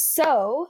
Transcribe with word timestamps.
So, 0.00 0.68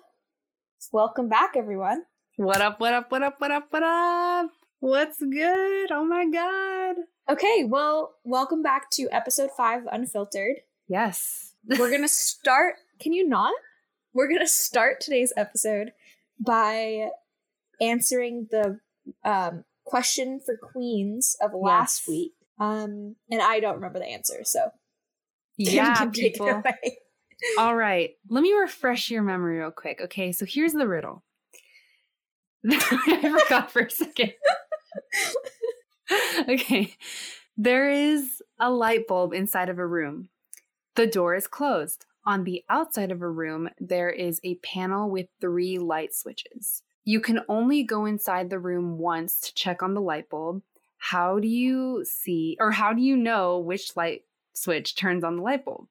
welcome 0.93 1.29
back, 1.29 1.55
everyone. 1.57 2.05
What 2.37 2.61
up, 2.61 2.79
what 2.79 2.95
up, 2.95 3.11
what 3.11 3.25
up, 3.25 3.35
what 3.41 3.51
up, 3.51 3.67
what 3.71 3.83
up? 3.83 4.51
What's 4.79 5.19
good? 5.19 5.91
Oh 5.91 6.05
my 6.05 6.27
God. 6.27 6.95
Okay, 7.29 7.65
well, 7.65 8.15
welcome 8.23 8.63
back 8.63 8.89
to 8.93 9.09
episode 9.11 9.51
five 9.57 9.83
Unfiltered. 9.91 10.59
Yes. 10.87 11.55
We're 11.67 11.91
going 11.91 12.03
to 12.03 12.09
start. 12.09 12.77
Can 13.01 13.13
you 13.13 13.29
not? 13.29 13.53
We're 14.15 14.29
going 14.29 14.43
to 14.43 14.47
start 14.47 15.01
today's 15.01 15.33
episode 15.37 15.91
by 16.39 17.09
answering 17.81 18.47
the 18.53 18.79
um, 19.25 19.65
question 19.85 20.39
for 20.39 20.57
queens 20.57 21.37
of 21.41 21.51
last 21.53 22.03
Yes. 22.03 22.09
week. 22.09 22.33
Um, 22.61 23.17
and 23.29 23.43
I 23.43 23.59
don't 23.59 23.75
remember 23.75 23.99
the 23.99 24.07
answer, 24.07 24.43
so 24.45 24.71
Yeah, 25.57 25.97
can 25.97 26.13
take 26.13 26.27
it 26.27 26.33
people. 26.35 26.63
All 27.59 27.77
right. 27.77 28.11
Let 28.29 28.43
me 28.43 28.53
refresh 28.53 29.11
your 29.11 29.23
memory 29.23 29.59
real 29.59 29.71
quick. 29.71 30.01
Okay, 30.01 30.33
so 30.33 30.47
here's 30.47 30.73
the 30.73 30.89
riddle. 30.89 31.23
I 32.71 33.39
forgot 33.45 33.71
for 33.71 33.83
a 33.83 33.91
second. 33.91 34.33
okay. 36.49 36.95
There 37.57 37.91
is 37.91 38.43
a 38.59 38.71
light 38.71 39.07
bulb 39.07 39.33
inside 39.33 39.69
of 39.69 39.79
a 39.79 39.87
room. 39.87 40.29
The 40.95 41.07
door 41.07 41.35
is 41.35 41.47
closed. 41.47 42.07
On 42.25 42.45
the 42.45 42.65
outside 42.69 43.13
of 43.13 43.23
a 43.23 43.31
room, 43.31 43.69
there 43.79 44.11
is 44.11 44.41
a 44.43 44.57
panel 44.57 45.09
with 45.09 45.29
three 45.41 45.79
light 45.79 46.15
switches. 46.15 46.83
You 47.05 47.21
can 47.21 47.41
only 47.49 47.85
go 47.85 48.05
inside 48.05 48.51
the 48.51 48.59
room 48.59 48.99
once 48.99 49.41
to 49.41 49.55
check 49.55 49.83
on 49.83 49.95
the 49.95 50.01
light 50.01 50.29
bulb. 50.29 50.63
How 50.99 51.39
do 51.39 51.47
you 51.47 52.05
see, 52.05 52.57
or 52.59 52.73
how 52.73 52.93
do 52.93 53.01
you 53.01 53.17
know 53.17 53.59
which 53.59 53.97
light 53.97 54.23
switch 54.55 54.97
turns 54.97 55.23
on 55.23 55.37
the 55.37 55.43
light 55.43 55.65
bulb? 55.65 55.87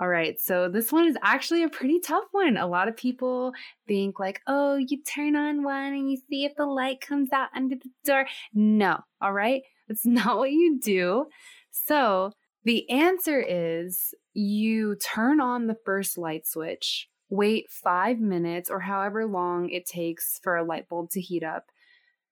All 0.00 0.08
right, 0.08 0.40
so 0.40 0.68
this 0.68 0.90
one 0.90 1.06
is 1.06 1.16
actually 1.22 1.62
a 1.62 1.68
pretty 1.68 2.00
tough 2.00 2.24
one. 2.32 2.56
A 2.56 2.66
lot 2.66 2.88
of 2.88 2.96
people 2.96 3.52
think, 3.86 4.18
like, 4.18 4.40
oh, 4.48 4.74
you 4.74 5.00
turn 5.04 5.36
on 5.36 5.62
one 5.62 5.92
and 5.92 6.10
you 6.10 6.18
see 6.28 6.44
if 6.44 6.56
the 6.56 6.66
light 6.66 7.00
comes 7.00 7.32
out 7.32 7.50
under 7.54 7.76
the 7.76 7.90
door. 8.04 8.26
No, 8.52 8.98
all 9.20 9.32
right, 9.32 9.62
that's 9.86 10.04
not 10.06 10.38
what 10.38 10.50
you 10.50 10.80
do. 10.80 11.26
So 11.70 12.32
the 12.64 12.90
answer 12.90 13.40
is 13.40 14.14
you 14.32 14.96
turn 14.96 15.40
on 15.40 15.68
the 15.68 15.76
first 15.84 16.18
light 16.18 16.46
switch, 16.46 17.08
wait 17.28 17.70
five 17.70 18.18
minutes 18.18 18.70
or 18.70 18.80
however 18.80 19.26
long 19.26 19.68
it 19.70 19.86
takes 19.86 20.40
for 20.42 20.56
a 20.56 20.64
light 20.64 20.88
bulb 20.88 21.10
to 21.10 21.20
heat 21.20 21.44
up, 21.44 21.66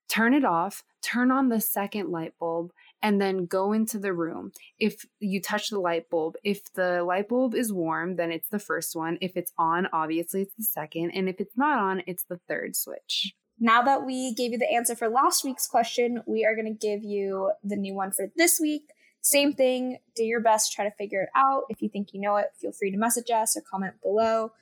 turn 0.09 0.35
it 0.35 0.45
off, 0.45 0.83
turn 1.01 1.31
on 1.31 1.49
the 1.49 1.61
second 1.61 2.11
light 2.11 2.33
bulb, 2.41 2.73
and 3.03 3.21
then 3.21 3.47
go 3.47 3.73
into 3.73 3.99
the 3.99 4.13
room. 4.13 4.53
If 4.79 5.05
you 5.19 5.41
touch 5.41 5.69
the 5.69 5.81
light 5.81 6.09
bulb, 6.09 6.37
if 6.45 6.73
the 6.75 7.03
light 7.03 7.29
bulb 7.29 7.55
is 7.55 7.73
warm, 7.73 8.17
then 8.17 8.31
it's 8.31 8.49
the 8.49 8.59
first 8.59 8.95
one. 8.95 9.19
If 9.21 9.37
it's 9.37 9.53
on, 9.59 9.89
obviously 9.93 10.43
it's 10.43 10.55
the 10.55 10.65
second. 10.65 11.11
And 11.11 11.29
if 11.29 11.41
it's 11.41 11.57
not 11.57 11.79
on, 11.79 12.03
it's 12.07 12.25
the 12.25 12.41
third 12.49 12.77
switch. 12.77 13.35
Now 13.59 13.83
that 13.83 14.07
we 14.07 14.35
gave 14.35 14.53
you 14.53 14.59
the 14.59 14.73
answer 14.73 14.95
for 14.95 15.09
last 15.09 15.45
week's 15.45 15.67
question, 15.67 16.23
we 16.27 16.45
are 16.45 16.55
going 16.55 16.67
to 16.67 16.87
give 16.87 17.05
you 17.05 17.53
the 17.63 17.77
new 17.77 17.95
one 17.95 18.13
for 18.13 18.27
this 18.37 18.59
week. 18.61 18.91
Same 19.21 19.53
thing, 19.53 19.99
do 20.17 20.25
your 20.25 20.41
best, 20.41 20.73
try 20.73 20.85
to 20.85 20.91
figure 20.97 21.23
it 21.23 21.29
out. 21.37 21.65
If 21.69 21.81
you 21.81 21.89
think 21.89 22.13
you 22.13 22.21
know 22.21 22.37
it, 22.37 22.47
feel 22.61 22.73
free 22.73 22.91
to 22.91 22.97
message 22.97 23.31
us 23.31 23.57
or 23.57 23.63
comment 23.63 23.95
below. 24.03 24.53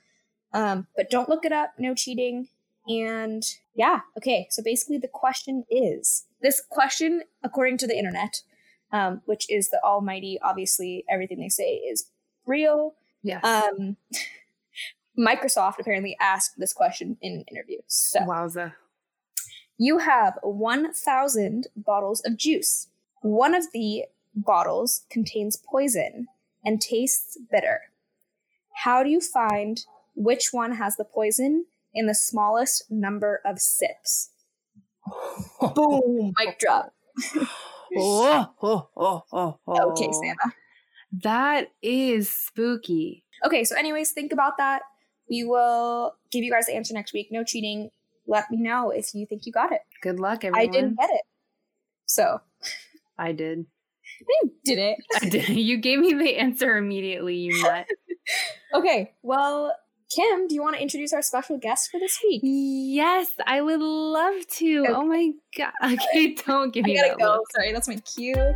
Um, 0.53 0.87
but 0.95 1.09
don't 1.09 1.29
look 1.29 1.45
it 1.45 1.51
up, 1.51 1.71
no 1.79 1.95
cheating. 1.95 2.47
And 2.87 3.43
yeah, 3.73 4.01
okay, 4.17 4.47
so 4.51 4.61
basically 4.61 4.97
the 4.97 5.07
question 5.07 5.63
is 5.69 6.25
this 6.41 6.61
question, 6.69 7.23
according 7.43 7.77
to 7.79 7.87
the 7.87 7.97
internet, 7.97 8.41
um, 8.91 9.21
which 9.25 9.49
is 9.49 9.69
the 9.69 9.79
almighty, 9.83 10.39
obviously, 10.43 11.05
everything 11.09 11.39
they 11.39 11.49
say 11.49 11.75
is 11.75 12.09
real. 12.45 12.95
Yes. 13.23 13.43
Um, 13.43 13.97
Microsoft 15.19 15.79
apparently 15.79 16.15
asked 16.19 16.53
this 16.57 16.73
question 16.73 17.17
in 17.21 17.33
an 17.33 17.45
interview. 17.51 17.79
So 17.87 18.21
Wowza. 18.21 18.73
you 19.77 19.99
have 19.99 20.39
1,000 20.41 21.67
bottles 21.75 22.21
of 22.25 22.37
juice. 22.37 22.87
One 23.21 23.53
of 23.53 23.71
the 23.73 24.05
bottles 24.33 25.05
contains 25.09 25.57
poison 25.57 26.27
and 26.63 26.81
tastes 26.81 27.37
bitter. 27.51 27.81
How 28.83 29.03
do 29.03 29.09
you 29.09 29.19
find 29.19 29.85
which 30.15 30.49
one 30.51 30.73
has 30.73 30.95
the 30.95 31.03
poison 31.03 31.65
in 31.93 32.07
the 32.07 32.15
smallest 32.15 32.89
number 32.89 33.41
of 33.45 33.59
sips? 33.59 34.29
Boom! 35.75 36.33
Mic 36.37 36.59
drop. 36.59 36.93
Oh, 37.97 38.47
oh, 38.61 38.89
oh, 38.95 39.23
oh, 39.31 39.59
oh. 39.67 39.91
Okay, 39.91 40.09
Santa. 40.11 40.53
That 41.23 41.71
is 41.81 42.29
spooky. 42.29 43.25
Okay, 43.45 43.63
so, 43.63 43.75
anyways, 43.75 44.11
think 44.11 44.31
about 44.31 44.57
that. 44.57 44.83
We 45.29 45.43
will 45.43 46.15
give 46.31 46.43
you 46.43 46.51
guys 46.51 46.67
the 46.67 46.75
answer 46.75 46.93
next 46.93 47.13
week. 47.13 47.29
No 47.31 47.43
cheating. 47.43 47.89
Let 48.27 48.49
me 48.49 48.57
know 48.57 48.91
if 48.91 49.13
you 49.13 49.25
think 49.25 49.45
you 49.45 49.51
got 49.51 49.71
it. 49.71 49.81
Good 50.01 50.19
luck, 50.19 50.45
everyone. 50.45 50.69
I 50.69 50.71
didn't 50.71 50.97
get 50.97 51.09
it. 51.09 51.21
So, 52.05 52.39
I 53.17 53.31
did. 53.33 53.65
you 54.43 54.51
did 54.63 54.77
it. 54.77 54.97
I 55.21 55.29
did. 55.29 55.49
You 55.61 55.77
gave 55.77 55.99
me 55.99 56.13
the 56.13 56.37
answer 56.37 56.77
immediately, 56.77 57.35
you 57.35 57.61
nut. 57.63 57.87
Okay, 58.73 59.13
well, 59.21 59.75
Kim, 60.15 60.47
do 60.47 60.55
you 60.55 60.61
want 60.61 60.75
to 60.75 60.81
introduce 60.81 61.13
our 61.13 61.21
special 61.21 61.57
guest 61.57 61.89
for 61.89 61.99
this 61.99 62.19
week? 62.23 62.41
yes, 62.43 63.27
I 63.45 63.61
would 63.61 63.79
love 63.79 64.45
to. 64.57 64.79
Okay. 64.81 64.91
Oh 64.93 65.05
my 65.05 65.31
god. 65.57 65.71
Okay, 65.83 66.35
don't 66.35 66.73
give 66.73 66.83
I 66.85 66.87
me 66.87 66.95
gotta 66.95 67.09
that 67.09 67.19
go. 67.19 67.25
look. 67.25 67.51
Sorry, 67.55 67.71
that's 67.71 67.87
my 67.87 67.95
cue. 67.97 68.53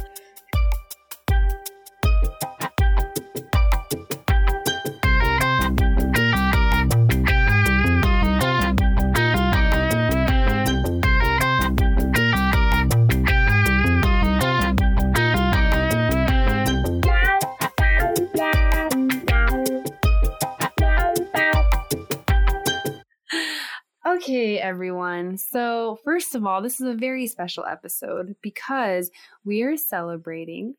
Everyone. 24.65 25.37
So, 25.37 25.99
first 26.03 26.33
of 26.35 26.45
all, 26.45 26.61
this 26.61 26.81
is 26.81 26.87
a 26.87 26.93
very 26.95 27.27
special 27.27 27.65
episode 27.65 28.35
because 28.41 29.11
we 29.45 29.61
are 29.61 29.77
celebrating. 29.77 30.75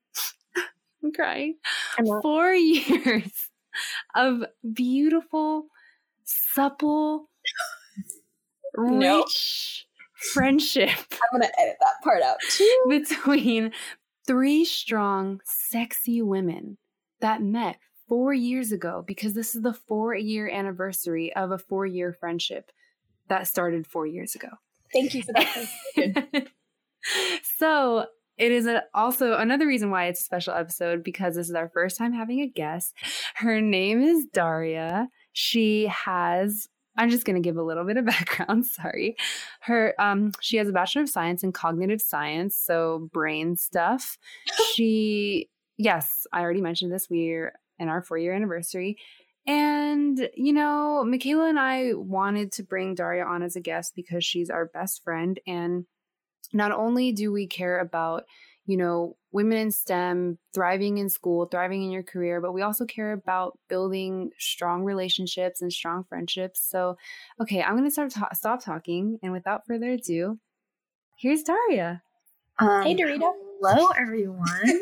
I'm 1.05 1.13
crying. 1.13 1.57
Four 2.23 2.53
years 2.55 3.31
of 4.17 4.43
beautiful, 4.75 5.67
supple, 6.25 7.31
No. 8.77 9.19
rich 9.19 9.87
friendship 10.33 10.89
I'm 11.13 11.41
gonna 11.41 11.53
edit 11.61 11.77
that 11.81 12.03
part 12.03 12.23
out 12.23 12.37
too. 12.51 12.85
between 12.89 13.71
three 14.27 14.65
strong, 14.65 15.41
sexy 15.45 16.23
women 16.23 16.77
that 17.21 17.41
met 17.43 17.77
four 18.09 18.33
years 18.35 18.73
ago 18.73 19.05
because 19.07 19.35
this 19.35 19.55
is 19.55 19.63
the 19.63 19.75
four 19.75 20.15
year 20.15 20.49
anniversary 20.49 21.35
of 21.37 21.53
a 21.53 21.59
four 21.59 21.87
year 21.87 22.13
friendship 22.19 22.73
that 23.29 23.47
started 23.47 23.87
four 23.87 24.07
years 24.07 24.35
ago. 24.35 24.49
Thank 24.93 25.15
you 25.15 25.23
for 25.23 25.33
that. 25.33 26.49
so 27.59 28.07
it 28.39 28.53
is 28.53 28.67
a, 28.67 28.83
also 28.95 29.35
another 29.35 29.67
reason 29.67 29.91
why 29.91 30.07
it's 30.07 30.21
a 30.21 30.25
special 30.25 30.55
episode 30.55 31.03
because 31.03 31.37
this 31.37 31.49
is 31.49 31.55
our 31.55 31.69
first 31.69 31.97
time 31.97 32.13
having 32.13 32.41
a 32.41 32.47
guest. 32.47 32.95
Her 33.35 33.61
name 33.61 34.03
is 34.03 34.27
Daria. 34.33 35.09
She 35.33 35.87
has 35.87 36.69
I'm 36.99 37.11
just 37.11 37.27
going 37.27 37.37
to 37.37 37.47
give 37.47 37.59
a 37.59 37.63
little 37.63 37.85
bit 37.85 37.99
of 37.99 38.07
background, 38.07 38.67
sorry. 38.67 39.17
Her 39.61 39.95
um 39.99 40.33
she 40.41 40.57
has 40.59 40.69
a 40.69 40.73
bachelor 40.73 41.03
of 41.03 41.09
science 41.09 41.43
in 41.43 41.53
cognitive 41.53 42.01
science, 42.01 42.57
so 42.57 43.09
brain 43.13 43.57
stuff. 43.57 44.19
she 44.75 45.49
yes, 45.79 46.27
I 46.33 46.41
already 46.41 46.61
mentioned 46.61 46.93
this. 46.93 47.09
We're 47.11 47.53
in 47.79 47.89
our 47.89 48.03
4-year 48.03 48.33
anniversary. 48.33 48.97
And, 49.47 50.29
you 50.35 50.53
know, 50.53 51.05
Michaela 51.05 51.49
and 51.49 51.59
I 51.59 51.93
wanted 51.95 52.53
to 52.53 52.65
bring 52.65 52.95
Daria 52.95 53.25
on 53.25 53.43
as 53.43 53.55
a 53.55 53.61
guest 53.61 53.93
because 53.95 54.25
she's 54.25 54.51
our 54.51 54.67
best 54.67 55.05
friend. 55.05 55.39
And 55.47 55.87
not 56.53 56.73
only 56.73 57.13
do 57.13 57.33
we 57.33 57.47
care 57.47 57.79
about, 57.79 58.25
you 58.67 58.77
know, 58.77 59.17
women 59.31 59.59
in 59.59 59.71
STEM, 59.71 60.39
thriving 60.53 60.99
in 60.99 61.09
school, 61.09 61.47
thriving 61.47 61.85
in 61.85 61.91
your 61.91 62.03
career, 62.03 62.41
but 62.41 62.53
we 62.53 62.63
also 62.63 62.85
care 62.85 63.13
about 63.13 63.57
building 63.69 64.31
strong 64.39 64.83
relationships 64.83 65.63
and 65.63 65.73
strong 65.73 66.05
friendships. 66.09 66.67
So, 66.69 66.97
okay, 67.41 67.63
I'm 67.63 67.75
going 67.75 67.85
to 67.85 67.91
start 67.91 68.11
ta- 68.11 68.33
stop 68.33 68.65
talking. 68.65 69.19
And 69.23 69.33
without 69.33 69.67
further 69.67 69.93
ado, 69.93 70.39
here's 71.19 71.43
Daria. 71.43 72.03
Um, 72.59 72.83
Hey, 72.85 72.95
Dorita. 72.95 73.31
Hello, 73.63 73.89
everyone. 73.99 74.47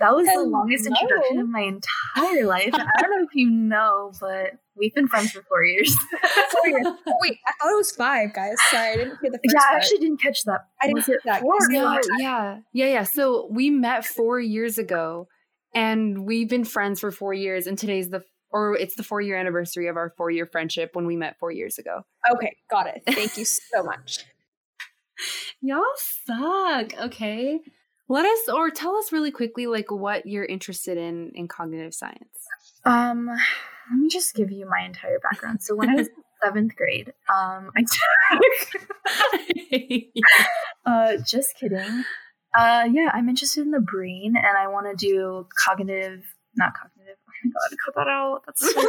That 0.00 0.14
was 0.16 0.26
the 0.26 0.42
longest 0.42 0.86
introduction 0.86 1.38
of 1.38 1.48
my 1.48 1.60
entire 1.60 2.44
life. 2.44 2.70
And 2.74 2.82
I 2.82 3.00
don't 3.00 3.10
know 3.10 3.24
if 3.24 3.34
you 3.34 3.48
know, 3.48 4.12
but 4.20 4.54
we've 4.76 4.92
been 4.92 5.06
friends 5.06 5.30
for 5.30 5.42
four 5.42 5.64
years. 5.64 5.96
Sorry. 6.50 6.74
Oh, 6.84 6.98
wait, 7.20 7.38
I 7.46 7.52
thought 7.52 7.72
it 7.72 7.76
was 7.76 7.92
five, 7.92 8.34
guys. 8.34 8.56
Sorry, 8.70 8.88
I 8.90 8.96
didn't 8.96 9.18
hear 9.22 9.30
the 9.30 9.38
yeah, 9.44 9.60
I 9.70 9.76
actually 9.76 9.98
didn't 9.98 10.20
catch 10.20 10.42
that. 10.44 10.62
I 10.82 10.88
didn't 10.88 11.04
hear 11.04 11.20
that. 11.24 11.42
four? 11.42 11.54
No, 11.68 12.00
yeah, 12.18 12.58
yeah, 12.72 12.86
yeah. 12.86 13.04
So 13.04 13.46
we 13.52 13.70
met 13.70 14.04
four 14.04 14.40
years 14.40 14.76
ago, 14.76 15.28
and 15.74 16.26
we've 16.26 16.48
been 16.48 16.64
friends 16.64 16.98
for 16.98 17.12
four 17.12 17.32
years, 17.32 17.68
and 17.68 17.78
today's 17.78 18.10
the 18.10 18.24
or 18.50 18.76
it's 18.76 18.96
the 18.96 19.04
four 19.04 19.20
year 19.20 19.36
anniversary 19.36 19.86
of 19.86 19.96
our 19.96 20.12
four 20.16 20.30
year 20.30 20.44
friendship 20.44 20.90
when 20.94 21.06
we 21.06 21.14
met 21.16 21.38
four 21.38 21.52
years 21.52 21.78
ago. 21.78 22.02
Okay, 22.34 22.56
got 22.68 22.88
it. 22.88 23.02
Thank 23.06 23.38
you 23.38 23.44
so 23.44 23.84
much. 23.84 24.24
Y'all 25.60 25.82
suck. 26.26 26.92
Okay. 27.00 27.60
Let 28.08 28.26
us 28.26 28.48
or 28.48 28.70
tell 28.70 28.96
us 28.96 29.12
really 29.12 29.30
quickly 29.30 29.66
like 29.66 29.90
what 29.90 30.26
you're 30.26 30.44
interested 30.44 30.98
in 30.98 31.32
in 31.34 31.48
cognitive 31.48 31.94
science. 31.94 32.38
Um, 32.84 33.26
let 33.26 33.98
me 33.98 34.08
just 34.08 34.34
give 34.34 34.50
you 34.50 34.68
my 34.68 34.84
entire 34.84 35.18
background. 35.18 35.62
So 35.62 35.74
when 35.74 35.90
I 35.90 35.94
was 35.94 36.08
seventh 36.44 36.76
grade, 36.76 37.12
um, 37.28 37.70
I 37.76 37.84
took. 38.32 38.84
uh, 40.86 41.16
just 41.26 41.54
kidding. 41.58 42.04
Uh, 42.56 42.88
yeah, 42.92 43.10
I'm 43.12 43.28
interested 43.28 43.62
in 43.62 43.70
the 43.70 43.80
brain, 43.80 44.34
and 44.36 44.56
I 44.56 44.68
want 44.68 44.86
to 44.86 44.94
do 45.06 45.48
cognitive, 45.64 46.22
not 46.56 46.74
cognitive. 46.74 46.93
God, 47.52 47.78
cut 47.84 47.94
that 47.96 48.08
out. 48.08 48.42
That's 48.46 48.60
so 48.60 48.82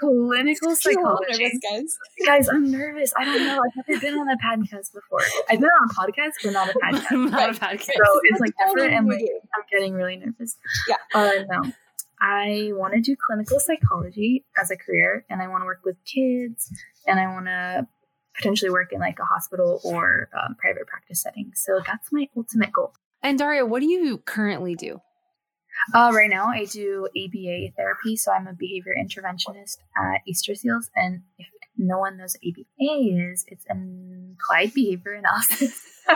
clinical 0.00 0.74
psychology. 0.74 1.42
Nervous, 1.42 1.58
guys. 1.62 1.98
Guys, 2.26 2.48
I'm 2.48 2.70
nervous. 2.70 3.12
I 3.16 3.24
don't 3.24 3.44
know. 3.44 3.60
I've 3.62 3.88
never 3.88 4.00
been 4.00 4.14
on 4.14 4.28
a 4.28 4.36
podcast 4.38 4.92
before. 4.92 5.20
I've 5.48 5.60
been 5.60 5.68
on 5.68 5.88
a 5.90 5.94
podcast, 5.94 6.32
but 6.42 6.52
not 6.52 6.68
a 6.68 6.72
podcast. 6.78 7.30
Not 7.30 7.50
a 7.50 7.52
podcast. 7.52 7.84
So 7.84 8.20
it's 8.24 8.40
like 8.40 8.52
different, 8.66 8.94
and 8.94 9.08
like. 9.08 9.20
I'm 9.20 9.64
getting 9.72 9.94
really 9.94 10.16
nervous. 10.16 10.56
Yeah. 10.88 10.96
Uh, 11.14 11.30
no. 11.48 11.72
I 12.20 12.70
want 12.72 12.94
to 12.94 13.00
do 13.00 13.16
clinical 13.16 13.58
psychology 13.58 14.44
as 14.60 14.70
a 14.70 14.76
career, 14.76 15.24
and 15.28 15.42
I 15.42 15.48
want 15.48 15.62
to 15.62 15.66
work 15.66 15.80
with 15.84 15.96
kids, 16.04 16.72
and 17.06 17.18
I 17.18 17.26
want 17.26 17.46
to 17.46 17.86
potentially 18.36 18.70
work 18.70 18.92
in 18.92 19.00
like 19.00 19.18
a 19.18 19.24
hospital 19.24 19.80
or 19.84 20.28
um, 20.32 20.54
private 20.56 20.86
practice 20.86 21.22
setting. 21.22 21.52
So 21.54 21.80
that's 21.86 22.12
my 22.12 22.28
ultimate 22.36 22.72
goal. 22.72 22.92
And 23.22 23.38
Daria, 23.38 23.64
what 23.66 23.80
do 23.80 23.86
you 23.86 24.18
currently 24.18 24.74
do? 24.74 25.00
Uh, 25.94 26.12
right 26.14 26.30
now, 26.30 26.46
I 26.48 26.64
do 26.66 27.08
ABA 27.16 27.72
therapy, 27.76 28.16
so 28.16 28.32
I'm 28.32 28.46
a 28.46 28.52
behavior 28.52 28.94
interventionist 28.98 29.78
at 29.96 30.20
Easter 30.26 30.54
Seals, 30.54 30.90
and 30.94 31.22
if 31.38 31.46
no 31.76 31.98
one 31.98 32.16
knows 32.18 32.36
what 32.40 32.48
ABA 32.48 33.22
is, 33.32 33.44
it's 33.48 33.64
applied 33.70 34.74
behavior 34.74 35.12
analysis. 35.14 35.82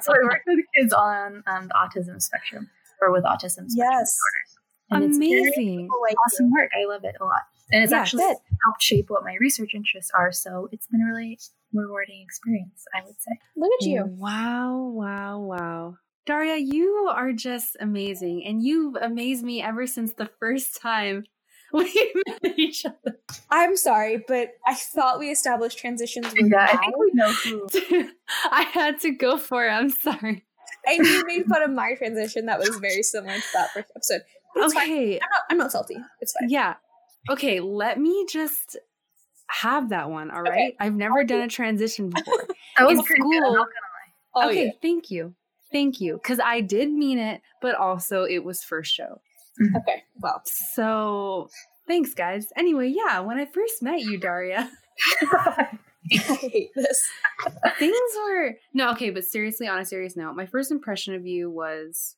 so 0.00 0.12
I 0.12 0.18
work 0.24 0.42
with 0.46 0.58
kids 0.76 0.92
on 0.92 1.42
um, 1.46 1.68
the 1.68 1.74
autism 1.74 2.20
spectrum 2.20 2.68
or 3.00 3.10
with 3.12 3.24
autism 3.24 3.68
spectrum 3.68 3.76
Yes. 3.76 4.16
disorders. 4.16 4.58
And 4.90 5.04
it's 5.04 5.16
Amazing. 5.16 5.88
Like 6.02 6.16
awesome 6.26 6.50
work. 6.52 6.70
I 6.80 6.86
love 6.86 7.04
it 7.04 7.14
a 7.20 7.24
lot. 7.24 7.42
And 7.72 7.82
it's 7.82 7.92
Yeah, 7.92 8.00
actually 8.00 8.24
good. 8.24 8.36
helped 8.64 8.82
shape 8.82 9.06
what 9.08 9.24
my 9.24 9.36
research 9.40 9.74
interests 9.74 10.10
are. 10.14 10.30
So 10.30 10.68
it's 10.70 10.86
been 10.88 11.00
a 11.00 11.06
really 11.06 11.38
rewarding 11.72 12.20
experience, 12.22 12.84
I 12.94 13.04
would 13.04 13.20
say. 13.20 13.32
Look 13.56 13.70
at 13.80 13.86
you. 13.86 14.04
Wow, 14.06 14.90
wow, 14.94 15.38
wow. 15.40 15.96
Daria, 16.26 16.56
you 16.56 17.08
are 17.10 17.32
just 17.32 17.76
amazing. 17.80 18.44
And 18.46 18.62
you've 18.62 18.96
amazed 18.96 19.44
me 19.44 19.62
ever 19.62 19.86
since 19.86 20.12
the 20.14 20.30
first 20.40 20.80
time 20.80 21.24
we 21.72 21.84
met 22.42 22.58
each 22.58 22.86
other. 22.86 23.18
I'm 23.50 23.76
sorry, 23.76 24.24
but 24.26 24.50
I 24.66 24.74
thought 24.74 25.18
we 25.18 25.30
established 25.30 25.78
transitions 25.78 26.26
were 26.32 26.46
Yeah, 26.48 26.68
I 26.72 26.76
think 26.76 26.96
we 26.96 27.10
know 27.12 27.30
who. 27.32 28.08
I 28.50 28.62
had 28.62 29.00
to 29.00 29.10
go 29.10 29.36
for 29.36 29.66
it. 29.66 29.70
I'm 29.70 29.90
sorry. 29.90 30.44
and 30.86 31.06
you 31.06 31.24
made 31.26 31.46
fun 31.46 31.62
of 31.62 31.70
my 31.70 31.94
transition 31.94 32.46
that 32.46 32.58
was 32.58 32.76
very 32.80 33.02
similar 33.02 33.34
to 33.34 33.42
that 33.54 33.70
first 33.72 33.90
episode. 33.96 34.22
But 34.54 34.64
it's 34.64 34.74
fine. 34.74 34.84
Okay. 34.90 35.14
I'm 35.14 35.20
not, 35.30 35.40
I'm 35.50 35.58
not 35.58 35.72
salty. 35.72 35.96
It's 36.20 36.32
fine. 36.38 36.48
Yeah. 36.48 36.74
Okay, 37.28 37.58
let 37.60 37.98
me 37.98 38.24
just 38.30 38.76
have 39.48 39.88
that 39.90 40.10
one, 40.10 40.30
all 40.30 40.42
right? 40.42 40.52
Okay. 40.52 40.76
I've 40.80 40.94
never 40.94 41.24
done 41.24 41.40
a 41.40 41.48
transition 41.48 42.08
before. 42.14 42.46
That 42.78 42.86
was 42.86 42.98
In 43.00 43.04
pretty 43.04 43.22
good. 43.22 43.36
I'm 43.36 43.42
school- 43.42 43.54
not 43.56 43.68
Oh, 44.36 44.48
okay, 44.50 44.66
yeah. 44.66 44.70
thank 44.82 45.10
you. 45.10 45.34
Thank 45.74 46.00
you. 46.00 46.20
Because 46.22 46.38
I 46.38 46.60
did 46.60 46.90
mean 46.92 47.18
it, 47.18 47.42
but 47.60 47.74
also 47.74 48.22
it 48.22 48.44
was 48.44 48.62
first 48.62 48.94
show. 48.94 49.20
Mm-hmm. 49.60 49.76
Okay. 49.78 50.02
Well, 50.20 50.40
So 50.44 51.48
thanks, 51.88 52.14
guys. 52.14 52.52
Anyway, 52.56 52.94
yeah, 52.94 53.18
when 53.18 53.38
I 53.38 53.44
first 53.46 53.82
met 53.82 54.00
you, 54.00 54.16
Daria, 54.16 54.70
I 55.32 55.68
hate 56.10 56.70
this. 56.76 57.02
things 57.78 57.96
were 58.24 58.54
no 58.72 58.90
okay, 58.92 59.10
but 59.10 59.24
seriously, 59.24 59.66
on 59.66 59.80
a 59.80 59.84
serious 59.84 60.16
note, 60.16 60.36
my 60.36 60.46
first 60.46 60.70
impression 60.70 61.12
of 61.14 61.26
you 61.26 61.50
was 61.50 62.14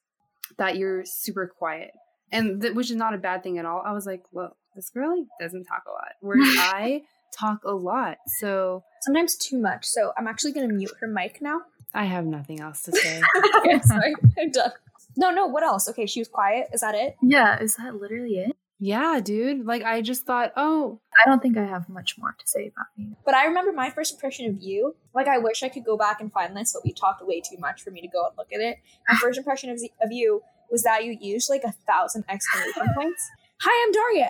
that 0.59 0.77
you're 0.77 1.05
super 1.07 1.47
quiet. 1.47 1.93
And 2.33 2.61
th- 2.61 2.75
which 2.75 2.91
is 2.91 2.97
not 2.97 3.15
a 3.15 3.19
bad 3.19 3.43
thing 3.43 3.57
at 3.57 3.65
all. 3.65 3.83
I 3.87 3.93
was 3.93 4.05
like, 4.05 4.25
well, 4.33 4.55
this 4.75 4.91
girl 4.91 5.17
like, 5.17 5.27
doesn't 5.41 5.65
talk 5.65 5.85
a 5.89 5.93
lot. 5.93 6.13
Whereas 6.21 6.47
I 6.59 7.03
talk 7.39 7.65
a 7.65 7.73
lot. 7.73 8.19
So 8.41 8.83
Sometimes 9.03 9.37
too 9.37 9.59
much. 9.59 9.87
So 9.87 10.13
I'm 10.19 10.27
actually 10.27 10.53
going 10.53 10.69
to 10.69 10.75
mute 10.75 10.91
her 11.01 11.07
mic 11.07 11.41
now. 11.41 11.61
I 11.97 12.05
have 12.05 12.27
nothing 12.27 12.61
else 12.61 12.83
to 12.83 12.93
say. 12.93 13.21
okay, 13.57 13.81
sorry. 13.83 14.15
I'm 14.39 14.51
done. 14.51 14.71
No, 15.19 15.31
no. 15.31 15.47
What 15.47 15.63
else? 15.63 15.89
Okay, 15.89 16.05
she 16.05 16.21
was 16.21 16.29
quiet. 16.29 16.69
Is 16.75 16.83
that 16.83 16.95
it? 16.95 17.17
Yeah, 17.23 17.59
is 17.59 17.77
that 17.77 17.99
literally 17.99 18.35
it? 18.35 18.55
yeah, 18.79 19.19
dude. 19.19 19.65
Like 19.65 19.83
I 19.83 20.03
just 20.03 20.27
thought, 20.27 20.53
oh, 20.57 21.01
I 21.25 21.27
don't 21.27 21.41
think 21.41 21.57
I 21.57 21.65
have 21.65 21.89
much 21.89 22.19
more 22.19 22.37
to 22.39 22.47
say 22.47 22.67
about 22.67 22.87
me. 22.99 23.17
But 23.25 23.35
I 23.35 23.47
remember 23.47 23.73
my 23.73 23.89
first 23.89 24.13
impression 24.13 24.47
of 24.51 24.61
you. 24.61 24.95
Like, 25.15 25.27
I 25.27 25.39
wish 25.39 25.63
I 25.63 25.71
could 25.71 25.87
go 25.87 25.97
back 25.97 26.21
and 26.21 26.31
find 26.31 26.55
this, 26.55 26.75
but 26.75 26.85
we 26.85 26.93
talked 26.93 27.27
way 27.27 27.41
too 27.41 27.57
much 27.59 27.81
for 27.81 27.91
me 27.91 28.03
to 28.03 28.09
go 28.09 28.27
and 28.27 28.37
look 28.37 28.53
at 28.53 28.61
it. 28.61 28.77
My 29.09 29.17
first 29.17 29.39
impression 29.39 29.71
of, 29.71 29.81
of 30.03 30.13
you 30.13 30.43
was 30.71 30.83
that 30.83 31.05
you 31.05 31.17
used 31.19 31.49
like 31.49 31.65
a 31.65 31.73
thousand 31.87 32.25
exclamation 32.29 32.93
points. 32.95 33.31
Hi, 33.59 33.87
I'm 33.87 33.93
Daria! 33.93 34.29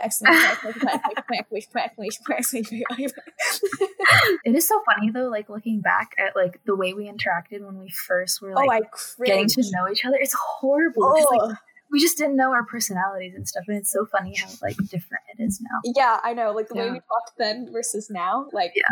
It 4.44 4.54
is 4.54 4.68
so 4.68 4.80
funny 4.84 5.10
though, 5.10 5.28
like 5.28 5.48
looking 5.48 5.80
back 5.80 6.10
at 6.18 6.36
like 6.36 6.60
the 6.64 6.76
way 6.76 6.94
we 6.94 7.04
interacted 7.10 7.60
when 7.64 7.78
we 7.78 7.90
first 7.90 8.40
were 8.40 8.54
like 8.54 8.68
oh, 8.84 9.24
getting 9.24 9.48
to 9.48 9.62
know 9.72 9.88
each 9.90 10.04
other. 10.04 10.16
It's 10.20 10.34
horrible. 10.34 11.02
'cause, 11.02 11.26
like, 11.30 11.40
Oh, 11.42 11.54
we 11.90 12.00
just 12.00 12.18
didn't 12.18 12.36
know 12.36 12.52
our 12.52 12.64
personalities 12.64 13.34
and 13.34 13.46
stuff, 13.48 13.64
and 13.68 13.76
it's 13.76 13.90
so 13.92 14.06
funny 14.06 14.34
how 14.36 14.48
like 14.62 14.76
different 14.88 15.24
it 15.36 15.42
is 15.42 15.60
now. 15.60 15.92
yeah, 15.96 16.20
I 16.22 16.32
know. 16.32 16.52
Like 16.52 16.68
the 16.68 16.74
way 16.74 16.90
we 16.90 16.98
talked 17.00 17.32
then 17.38 17.68
versus 17.72 18.08
now. 18.10 18.48
Like, 18.52 18.72
Yeah. 18.76 18.84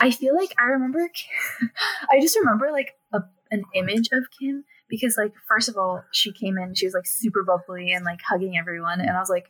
I 0.00 0.10
feel 0.10 0.34
like 0.34 0.52
I 0.58 0.64
remember. 0.64 1.08
I 2.10 2.20
just 2.20 2.36
remember 2.36 2.70
like 2.72 2.94
a, 3.12 3.22
an 3.52 3.62
image 3.74 4.08
of 4.12 4.24
Kim 4.38 4.64
because 4.88 5.16
like 5.18 5.32
first 5.48 5.68
of 5.68 5.76
all 5.76 6.02
she 6.12 6.32
came 6.32 6.58
in 6.58 6.74
she 6.74 6.86
was 6.86 6.94
like 6.94 7.06
super 7.06 7.44
bubbly 7.44 7.92
and 7.92 8.04
like 8.04 8.20
hugging 8.28 8.56
everyone 8.58 9.00
and 9.00 9.10
I 9.10 9.20
was 9.20 9.30
like 9.30 9.46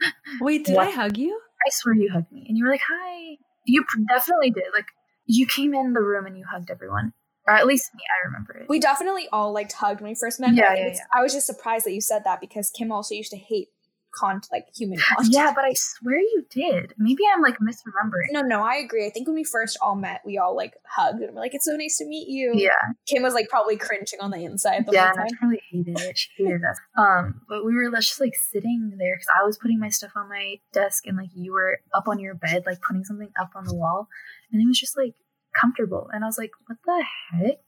wait, 0.40 0.64
did 0.64 0.76
What? 0.76 0.88
I 0.88 0.90
hug 0.90 1.16
you? 1.16 1.40
I 1.66 1.70
swear 1.70 1.94
you 1.94 2.10
hugged 2.12 2.30
me 2.32 2.44
and 2.48 2.56
you 2.58 2.64
were 2.64 2.70
like 2.70 2.82
hi 2.86 3.36
you 3.64 3.84
definitely 4.08 4.50
did 4.50 4.64
like 4.74 4.86
you 5.26 5.46
came 5.46 5.74
in 5.74 5.92
the 5.92 6.00
room 6.00 6.26
and 6.26 6.36
you 6.36 6.44
hugged 6.50 6.70
everyone 6.70 7.12
or 7.46 7.54
at 7.54 7.66
least 7.66 7.90
me 7.94 8.02
I 8.22 8.26
remember 8.26 8.58
it 8.58 8.68
we 8.68 8.78
definitely 8.78 9.28
all 9.32 9.52
like 9.52 9.72
hugged 9.72 10.00
when 10.00 10.10
we 10.10 10.14
first 10.14 10.40
met. 10.40 10.50
but 10.50 10.56
Yeah, 10.56 10.74
yeah, 10.74 10.98
I 11.14 11.22
was 11.22 11.32
just 11.32 11.46
surprised 11.46 11.86
that 11.86 11.92
you 11.92 12.00
said 12.00 12.22
that 12.24 12.40
because 12.40 12.70
Kim 12.70 12.92
also 12.92 13.14
used 13.14 13.30
to 13.30 13.38
hate 13.38 13.68
con 14.18 14.40
like 14.52 14.66
human 14.76 14.98
contact. 15.08 15.34
yeah 15.34 15.52
but 15.54 15.64
I 15.64 15.72
swear 15.74 16.18
you 16.18 16.44
did 16.50 16.94
maybe 16.98 17.22
I'm 17.34 17.42
like 17.42 17.58
misremembering 17.58 18.30
No, 18.32 18.40
no, 18.42 18.62
I 18.62 18.76
agree. 18.76 19.06
I 19.06 19.10
think 19.10 19.26
when 19.26 19.34
we 19.34 19.44
first 19.44 19.76
all 19.82 19.96
met, 19.96 20.20
we 20.24 20.38
all 20.38 20.54
like 20.56 20.74
hugged 20.88 21.20
and 21.22 21.34
we're 21.34 21.40
like, 21.40 21.54
"It's 21.54 21.64
so 21.64 21.76
nice 21.76 21.98
to 21.98 22.06
meet 22.06 22.28
you." 22.28 22.52
yeah 22.54 22.70
Kim 23.06 23.22
was 23.22 23.34
like 23.34 23.48
probably 23.48 23.76
cringing 23.76 24.20
on 24.20 24.30
the 24.30 24.44
inside 24.44 24.86
the 24.86 24.92
yeah, 24.92 25.08
whole 25.08 25.10
and 25.12 25.20
I 25.20 25.28
time. 25.28 25.38
probably 25.38 25.62
hated 25.70 26.00
it. 26.00 26.18
She 26.18 26.30
hated 26.36 26.62
us. 26.64 26.78
Um, 26.96 27.40
but 27.48 27.64
we 27.64 27.74
were 27.74 27.90
just 27.90 28.20
like 28.20 28.34
sitting 28.36 28.92
there 28.98 29.16
because 29.16 29.28
I 29.40 29.44
was 29.44 29.58
putting 29.58 29.78
my 29.80 29.88
stuff 29.88 30.12
on 30.16 30.28
my 30.28 30.56
desk, 30.72 31.06
and 31.06 31.16
like 31.16 31.30
you 31.34 31.52
were 31.52 31.78
up 31.92 32.06
on 32.08 32.18
your 32.20 32.34
bed, 32.34 32.62
like 32.66 32.80
putting 32.86 33.04
something 33.04 33.30
up 33.40 33.50
on 33.56 33.64
the 33.64 33.74
wall, 33.74 34.08
and 34.52 34.62
it 34.62 34.66
was 34.66 34.78
just 34.78 34.96
like 34.96 35.14
comfortable. 35.60 36.08
And 36.12 36.24
I 36.24 36.26
was 36.28 36.38
like, 36.38 36.50
"What 36.66 36.78
the 36.84 37.04
heck? 37.32 37.58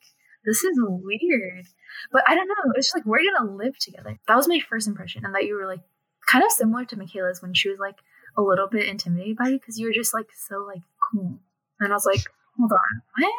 This 0.45 0.63
is 0.65 0.79
weird." 0.79 1.67
But 2.13 2.23
I 2.29 2.35
don't 2.35 2.47
know. 2.49 2.73
It's 2.77 2.89
just 2.89 2.97
like 2.97 3.05
we're 3.07 3.19
gonna 3.25 3.53
live 3.57 3.79
together. 3.79 4.19
That 4.29 4.37
was 4.37 4.49
my 4.49 4.61
first 4.61 4.87
impression, 4.87 5.25
and 5.25 5.35
that 5.35 5.45
you 5.45 5.55
were 5.57 5.67
like 5.67 5.81
kind 6.27 6.45
of 6.45 6.51
similar 6.51 6.85
to 6.85 6.97
Michaela's 6.97 7.43
when 7.43 7.55
she 7.55 7.69
was 7.69 7.79
like 7.79 7.97
a 8.37 8.43
little 8.43 8.69
bit 8.69 8.89
intimidated 8.89 9.37
by 9.37 9.49
you 9.49 9.59
because 9.59 9.79
you 9.79 9.87
were 9.87 9.93
just 9.93 10.15
like 10.15 10.29
so 10.49 10.59
like 10.59 10.83
cool. 11.13 11.39
And 11.81 11.93
I 11.93 11.97
was 11.97 12.07
like, 12.07 12.23
hold 12.59 12.73
on, 12.73 13.03
what? 13.19 13.33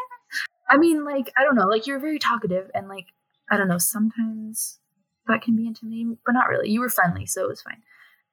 I 0.70 0.77
mean, 0.77 1.06
like, 1.06 1.32
I 1.38 1.44
don't 1.44 1.56
know, 1.56 1.67
like 1.67 1.88
you're 1.88 2.00
very 2.00 2.20
talkative 2.20 2.70
and 2.74 2.88
like 2.88 3.08
I 3.50 3.58
don't 3.58 3.70
know, 3.70 3.77
sometimes 3.77 4.79
that 5.27 5.41
can 5.41 5.56
be 5.56 5.67
intimidating, 5.67 6.17
but 6.25 6.34
not 6.34 6.48
really. 6.50 6.70
You 6.70 6.82
were 6.82 6.89
friendly, 6.89 7.25
so 7.25 7.44
it 7.44 7.50
was 7.50 7.62
fine. 7.62 7.82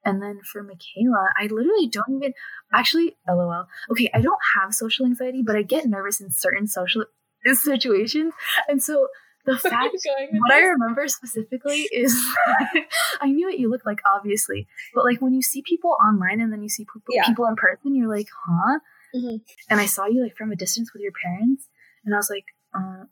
And 0.05 0.21
then 0.21 0.41
for 0.45 0.63
Michaela, 0.63 1.31
I 1.37 1.45
literally 1.45 1.89
don't 1.89 2.17
even 2.17 2.35
actually 2.73 3.17
LOL. 3.29 3.67
Okay, 3.91 4.11
I 4.13 4.21
don't 4.21 4.39
have 4.61 4.75
social 4.75 5.07
anxiety, 5.07 5.43
but 5.43 5.57
I 5.57 5.63
get 5.63 5.87
nervous 5.87 6.21
in 6.21 6.31
certain 6.31 6.67
social 6.67 7.05
situations. 7.45 8.35
And 8.69 8.83
so 8.83 9.09
the 9.47 9.59
fact 9.71 9.97
what 10.33 10.53
I 10.53 10.61
remember 10.61 11.07
specifically 11.09 11.83
is 11.93 12.15
I 13.21 13.31
knew 13.31 13.47
what 13.47 13.59
you 13.59 13.69
looked 13.71 13.87
like, 13.87 14.01
obviously, 14.07 14.67
but 14.95 15.05
like 15.05 15.21
when 15.21 15.35
you 15.35 15.43
see 15.43 15.63
people 15.63 15.97
online 16.05 16.41
and 16.41 16.53
then 16.53 16.63
you 16.63 16.69
see 16.69 16.85
people, 16.85 17.03
Yeah. 17.11 17.27
people 17.27 17.47
in 17.47 17.57
person, 17.57 17.95
you're 17.95 18.09
like, 18.09 18.29
huh? 18.47 18.79
Mhm. 19.15 19.41
And 19.71 19.81
I 19.81 19.87
saw 19.87 20.07
you 20.07 20.23
like 20.23 20.37
from 20.37 20.51
a 20.53 20.57
distance 20.57 20.93
with 20.93 21.03
your 21.03 21.13
parents, 21.23 21.69
and 22.05 22.15
I 22.15 22.19
was 22.19 22.31
like, 22.31 22.45
uh, 22.75 23.05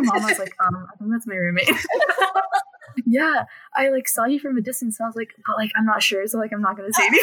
mom 0.00 0.24
was 0.24 0.38
like, 0.38 0.54
um, 0.60 0.86
I 0.92 0.96
think 0.96 1.10
that's 1.12 1.26
my 1.28 1.36
roommate. 1.36 1.70
yeah, 3.06 3.44
I 3.74 3.90
like 3.90 4.08
saw 4.08 4.24
you 4.24 4.40
from 4.40 4.56
a 4.56 4.60
distance, 4.62 4.98
and 4.98 5.04
I 5.06 5.08
was 5.08 5.16
like, 5.16 5.30
but 5.46 5.56
like 5.56 5.70
I'm 5.76 5.86
not 5.86 6.02
sure, 6.02 6.26
so 6.26 6.38
like 6.38 6.52
I'm 6.52 6.62
not 6.62 6.76
gonna 6.76 6.92
say 6.92 7.06
anything. 7.06 7.22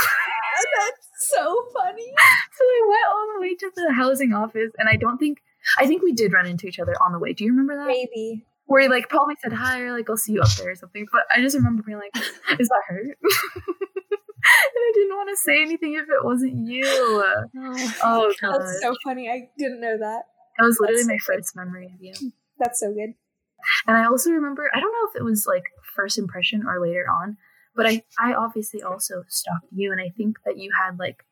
That's 0.77 1.07
so 1.36 1.65
funny. 1.74 2.05
so 2.53 2.63
I 2.63 2.86
went 2.88 3.05
all 3.10 3.27
the 3.36 3.41
way 3.41 3.55
to 3.55 3.72
the 3.75 3.93
housing 3.93 4.33
office, 4.33 4.72
and 4.77 4.88
I 4.88 4.95
don't 4.95 5.17
think 5.17 5.39
I 5.79 5.88
think 5.88 6.01
we 6.03 6.13
did 6.13 6.34
run 6.34 6.46
into 6.46 6.67
each 6.67 6.79
other 6.79 6.96
on 7.03 7.12
the 7.12 7.20
way. 7.20 7.34
Do 7.34 7.43
you 7.43 7.51
remember 7.51 7.75
that? 7.77 7.88
Maybe. 7.88 8.46
where 8.65 8.82
he 8.82 8.88
like 8.88 9.10
probably 9.10 9.36
said 9.41 9.53
hi 9.53 9.82
or 9.82 9.91
like 9.96 10.10
I'll 10.10 10.17
see 10.17 10.34
you 10.34 10.41
up 10.41 10.50
there 10.58 10.72
or 10.72 10.75
something. 10.75 11.05
But 11.12 11.24
I 11.36 11.41
just 11.41 11.55
remember 11.55 11.84
being 11.84 12.00
like, 12.00 12.15
"Is 12.60 12.70
that 12.70 12.82
her?" 12.88 13.00
and 14.46 14.77
I 14.77 14.91
didn't 14.93 15.15
want 15.15 15.29
to 15.29 15.38
say 15.38 15.62
anything 15.62 15.93
if 15.93 16.03
it 16.10 16.24
wasn't 16.24 16.67
you. 16.67 16.84
Oh, 16.86 17.46
oh 18.03 18.34
god, 18.41 18.60
That's 18.60 18.82
so 18.82 18.96
funny. 19.03 19.29
I 19.29 19.50
didn't 19.58 19.79
know 19.82 19.98
that. 19.98 20.24
that 20.58 20.65
was 20.65 20.77
literally 20.79 21.03
that's 21.03 21.10
my 21.10 21.17
so 21.17 21.34
first 21.34 21.55
memory 21.55 21.86
of 21.93 22.01
you. 22.01 22.13
That's 22.60 22.79
so 22.79 22.93
good. 22.93 23.13
And 23.88 23.96
I 23.98 24.05
also 24.05 24.32
remember, 24.32 24.70
I 24.74 24.79
don't 24.82 24.91
know 24.91 25.10
if 25.10 25.15
it 25.15 25.24
was 25.24 25.46
like 25.48 25.63
first 25.96 26.17
impression 26.17 26.63
or 26.67 26.82
later 26.86 27.05
on, 27.10 27.38
but 27.75 27.86
I, 27.86 28.03
I 28.20 28.34
obviously 28.34 28.84
also 28.84 29.24
stalked 29.29 29.67
you. 29.72 29.91
And 29.91 30.01
I 30.01 30.10
think 30.17 30.36
that 30.46 30.58
you 30.58 30.70
had 30.84 31.00
like, 31.00 31.24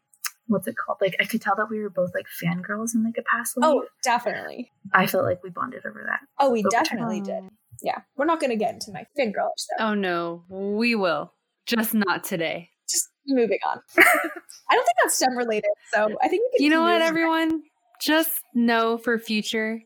what's 0.52 0.68
it 0.68 0.76
called? 0.78 0.98
Like, 1.02 1.16
I 1.20 1.26
could 1.26 1.42
tell 1.42 1.56
that 1.56 1.70
we 1.70 1.80
were 1.82 1.90
both 1.90 2.12
like 2.14 2.26
fangirls 2.44 2.94
in 2.94 3.04
like 3.04 3.18
a 3.18 3.24
past 3.24 3.58
life. 3.58 3.70
Oh, 3.70 3.86
definitely. 4.04 4.72
I 4.94 5.08
felt 5.08 5.24
like 5.26 5.44
we 5.44 5.50
bonded 5.50 5.86
over 5.86 6.04
that. 6.08 6.20
Oh, 6.40 6.52
we 6.52 6.60
Over 6.60 6.70
time. 6.70 6.84
definitely 6.84 7.22
did. 7.22 7.44
Yeah. 7.82 8.00
We're 8.16 8.26
not 8.26 8.40
going 8.40 8.52
to 8.52 8.56
get 8.58 8.74
into 8.74 8.92
my 8.92 9.06
fangirlish 9.18 9.58
stuff. 9.58 9.78
Oh 9.80 9.94
no, 9.94 10.44
we 10.50 10.94
will. 10.96 11.34
Just 11.66 11.94
not 11.94 12.24
today. 12.24 12.70
Just 12.90 13.10
moving 13.28 13.60
on. 13.68 13.80
I 13.98 14.76
don't 14.76 14.86
think 14.86 14.98
that's 15.04 15.16
STEM 15.16 15.38
related. 15.38 15.70
So 15.94 16.16
I 16.22 16.28
think 16.28 16.44
we 16.54 16.58
can. 16.58 16.64
You 16.66 16.70
know 16.70 16.82
what, 16.84 17.00
move- 17.00 17.08
everyone? 17.08 17.64
Just 18.02 18.42
know 18.56 18.98
for 18.98 19.18
future. 19.20 19.80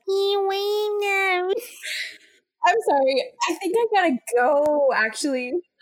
I'm 2.68 2.78
sorry. 2.88 3.24
I 3.50 3.54
think 3.56 3.76
I 3.78 3.86
gotta 3.94 4.18
go. 4.36 4.94
Actually, 4.96 5.54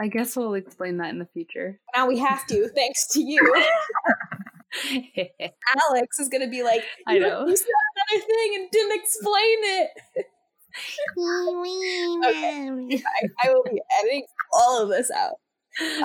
I 0.00 0.08
guess 0.08 0.34
we'll 0.36 0.54
explain 0.54 0.96
that 0.98 1.10
in 1.10 1.18
the 1.18 1.26
future. 1.26 1.78
now 1.94 2.06
we 2.08 2.18
have 2.18 2.46
to, 2.46 2.68
thanks 2.74 3.06
to 3.08 3.20
you. 3.20 3.40
Alex 5.90 6.18
is 6.18 6.28
gonna 6.28 6.48
be 6.48 6.62
like, 6.62 6.82
I 7.06 7.14
"You- 7.14 7.20
know. 7.20 7.46
You 7.46 7.56
said 7.56 7.66
another 7.68 8.26
thing 8.26 8.52
and 8.56 8.70
didn't 8.70 8.98
explain 9.00 9.58
it. 9.62 9.90
Okay. 12.24 13.02
I, 13.04 13.48
I 13.48 13.52
will 13.52 13.64
be 13.64 13.80
editing 14.00 14.24
all 14.52 14.80
of 14.82 14.88
this 14.88 15.10
out. 15.10 15.34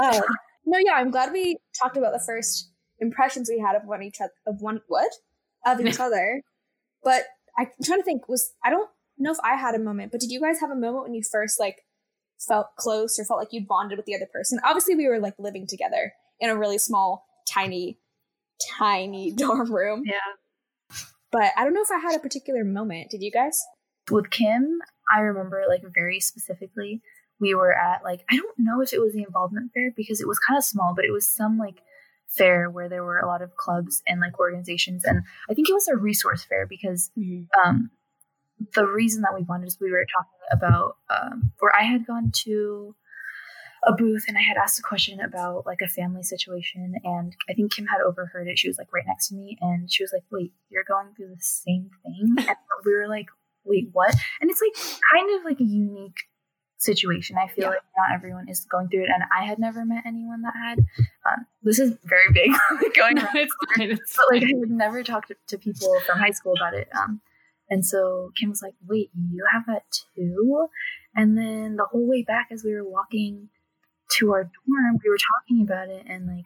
Um, 0.01 0.23
no, 0.65 0.79
yeah, 0.83 0.93
I'm 0.93 1.11
glad 1.11 1.31
we 1.31 1.57
talked 1.79 1.97
about 1.97 2.11
the 2.13 2.23
first 2.25 2.71
impressions 2.99 3.49
we 3.49 3.59
had 3.59 3.75
of 3.75 3.83
one 3.85 4.01
each 4.01 4.19
other 4.19 4.31
of 4.47 4.61
one 4.61 4.81
what 4.87 5.11
of 5.65 5.79
each 5.81 5.99
other. 5.99 6.41
But 7.03 7.23
I'm 7.57 7.67
trying 7.83 7.99
to 7.99 8.03
think. 8.03 8.27
Was 8.27 8.53
I 8.63 8.71
don't 8.71 8.89
know 9.19 9.31
if 9.31 9.37
I 9.43 9.55
had 9.55 9.75
a 9.75 9.79
moment, 9.79 10.11
but 10.11 10.19
did 10.21 10.31
you 10.31 10.41
guys 10.41 10.59
have 10.59 10.71
a 10.71 10.75
moment 10.75 11.03
when 11.03 11.13
you 11.13 11.21
first 11.31 11.59
like 11.59 11.77
felt 12.39 12.67
close 12.77 13.19
or 13.19 13.25
felt 13.25 13.39
like 13.39 13.51
you'd 13.51 13.67
bonded 13.67 13.97
with 13.97 14.05
the 14.05 14.15
other 14.15 14.27
person? 14.31 14.59
Obviously, 14.63 14.95
we 14.95 15.07
were 15.07 15.19
like 15.19 15.35
living 15.37 15.67
together 15.67 16.13
in 16.39 16.49
a 16.49 16.57
really 16.57 16.77
small, 16.77 17.25
tiny, 17.47 17.97
tiny 18.77 19.31
dorm 19.35 19.73
room. 19.73 20.03
yeah. 20.05 20.19
But 21.31 21.51
I 21.57 21.65
don't 21.65 21.73
know 21.73 21.81
if 21.81 21.91
I 21.91 21.99
had 21.99 22.15
a 22.15 22.19
particular 22.19 22.63
moment. 22.63 23.11
Did 23.11 23.21
you 23.21 23.31
guys? 23.31 23.61
With 24.09 24.29
Kim, 24.29 24.79
I 25.11 25.19
remember 25.19 25.63
like 25.67 25.81
very 25.93 26.19
specifically, 26.19 27.01
we 27.39 27.53
were 27.53 27.73
at 27.73 28.03
like, 28.03 28.23
I 28.29 28.37
don't 28.37 28.57
know 28.57 28.81
if 28.81 28.93
it 28.93 28.99
was 28.99 29.13
the 29.13 29.23
involvement 29.23 29.71
fair 29.73 29.91
because 29.95 30.21
it 30.21 30.27
was 30.27 30.39
kind 30.39 30.57
of 30.57 30.63
small, 30.63 30.93
but 30.95 31.05
it 31.05 31.11
was 31.11 31.27
some 31.27 31.57
like 31.57 31.81
fair 32.27 32.69
where 32.69 32.89
there 32.89 33.03
were 33.03 33.19
a 33.19 33.27
lot 33.27 33.41
of 33.41 33.55
clubs 33.55 34.01
and 34.07 34.19
like 34.19 34.39
organizations. 34.39 35.03
And 35.03 35.23
I 35.49 35.53
think 35.53 35.69
it 35.69 35.73
was 35.73 35.87
a 35.87 35.95
resource 35.95 36.43
fair 36.43 36.65
because 36.65 37.11
um, 37.63 37.89
the 38.73 38.85
reason 38.87 39.21
that 39.23 39.33
we 39.35 39.43
wanted 39.43 39.67
is 39.67 39.77
we 39.79 39.91
were 39.91 40.05
talking 40.05 40.39
about 40.51 40.97
um, 41.09 41.51
where 41.59 41.75
I 41.75 41.83
had 41.83 42.05
gone 42.07 42.31
to 42.43 42.95
a 43.87 43.93
booth 43.93 44.23
and 44.27 44.37
I 44.37 44.41
had 44.41 44.57
asked 44.57 44.79
a 44.79 44.81
question 44.81 45.19
about 45.19 45.65
like 45.65 45.81
a 45.83 45.87
family 45.87 46.23
situation, 46.23 46.95
and 47.03 47.35
I 47.49 47.53
think 47.53 47.73
Kim 47.73 47.85
had 47.85 48.01
overheard 48.01 48.47
it. 48.47 48.57
She 48.57 48.67
was 48.67 48.77
like 48.77 48.91
right 48.93 49.03
next 49.05 49.27
to 49.29 49.35
me, 49.35 49.57
and 49.61 49.91
she 49.91 50.03
was 50.03 50.11
like, 50.13 50.23
"Wait, 50.31 50.53
you're 50.69 50.83
going 50.87 51.13
through 51.15 51.29
the 51.29 51.41
same 51.41 51.89
thing?" 52.03 52.35
And 52.47 52.55
we 52.85 52.93
were 52.95 53.07
like, 53.07 53.27
"Wait, 53.63 53.89
what?" 53.91 54.15
And 54.41 54.49
it's 54.49 54.61
like 54.61 54.99
kind 55.13 55.37
of 55.39 55.45
like 55.45 55.59
a 55.59 55.63
unique 55.63 56.17
situation. 56.77 57.37
I 57.37 57.47
feel 57.47 57.65
Yeah. 57.65 57.69
like 57.69 57.79
not 57.97 58.11
everyone 58.13 58.49
is 58.49 58.65
going 58.65 58.89
through 58.89 59.03
it, 59.03 59.09
and 59.13 59.23
I 59.35 59.45
had 59.45 59.59
never 59.59 59.85
met 59.85 60.03
anyone 60.05 60.41
that 60.43 60.53
had. 60.55 60.79
Um, 61.29 61.45
this 61.63 61.77
is 61.79 61.95
very 62.05 62.31
big 62.33 62.51
going 62.95 63.15
No, 63.15 63.27
it's 63.35 63.53
fine. 63.77 63.91
It's 63.91 64.15
but 64.15 64.25
like 64.35 64.43
I 64.43 64.47
had 64.47 64.69
never 64.69 65.03
talked 65.03 65.27
to, 65.29 65.35
to 65.47 65.57
people 65.57 65.99
from 66.07 66.17
high 66.19 66.31
school 66.31 66.53
about 66.57 66.73
it. 66.73 66.87
Um, 66.99 67.21
and 67.69 67.85
so 67.85 68.31
Kim 68.39 68.49
was 68.49 68.61
like, 68.61 68.75
"Wait, 68.87 69.09
you 69.15 69.45
have 69.51 69.63
that 69.67 69.83
too?" 70.15 70.67
And 71.15 71.37
then 71.37 71.75
the 71.77 71.85
whole 71.85 72.07
way 72.07 72.23
back, 72.23 72.47
as 72.51 72.63
we 72.63 72.73
were 72.73 72.87
walking 72.87 73.49
to 74.19 74.31
our 74.31 74.43
dorm, 74.43 74.99
we 75.03 75.09
were 75.09 75.17
talking 75.17 75.63
about 75.63 75.89
it 75.89 76.05
and 76.07 76.27
like 76.27 76.45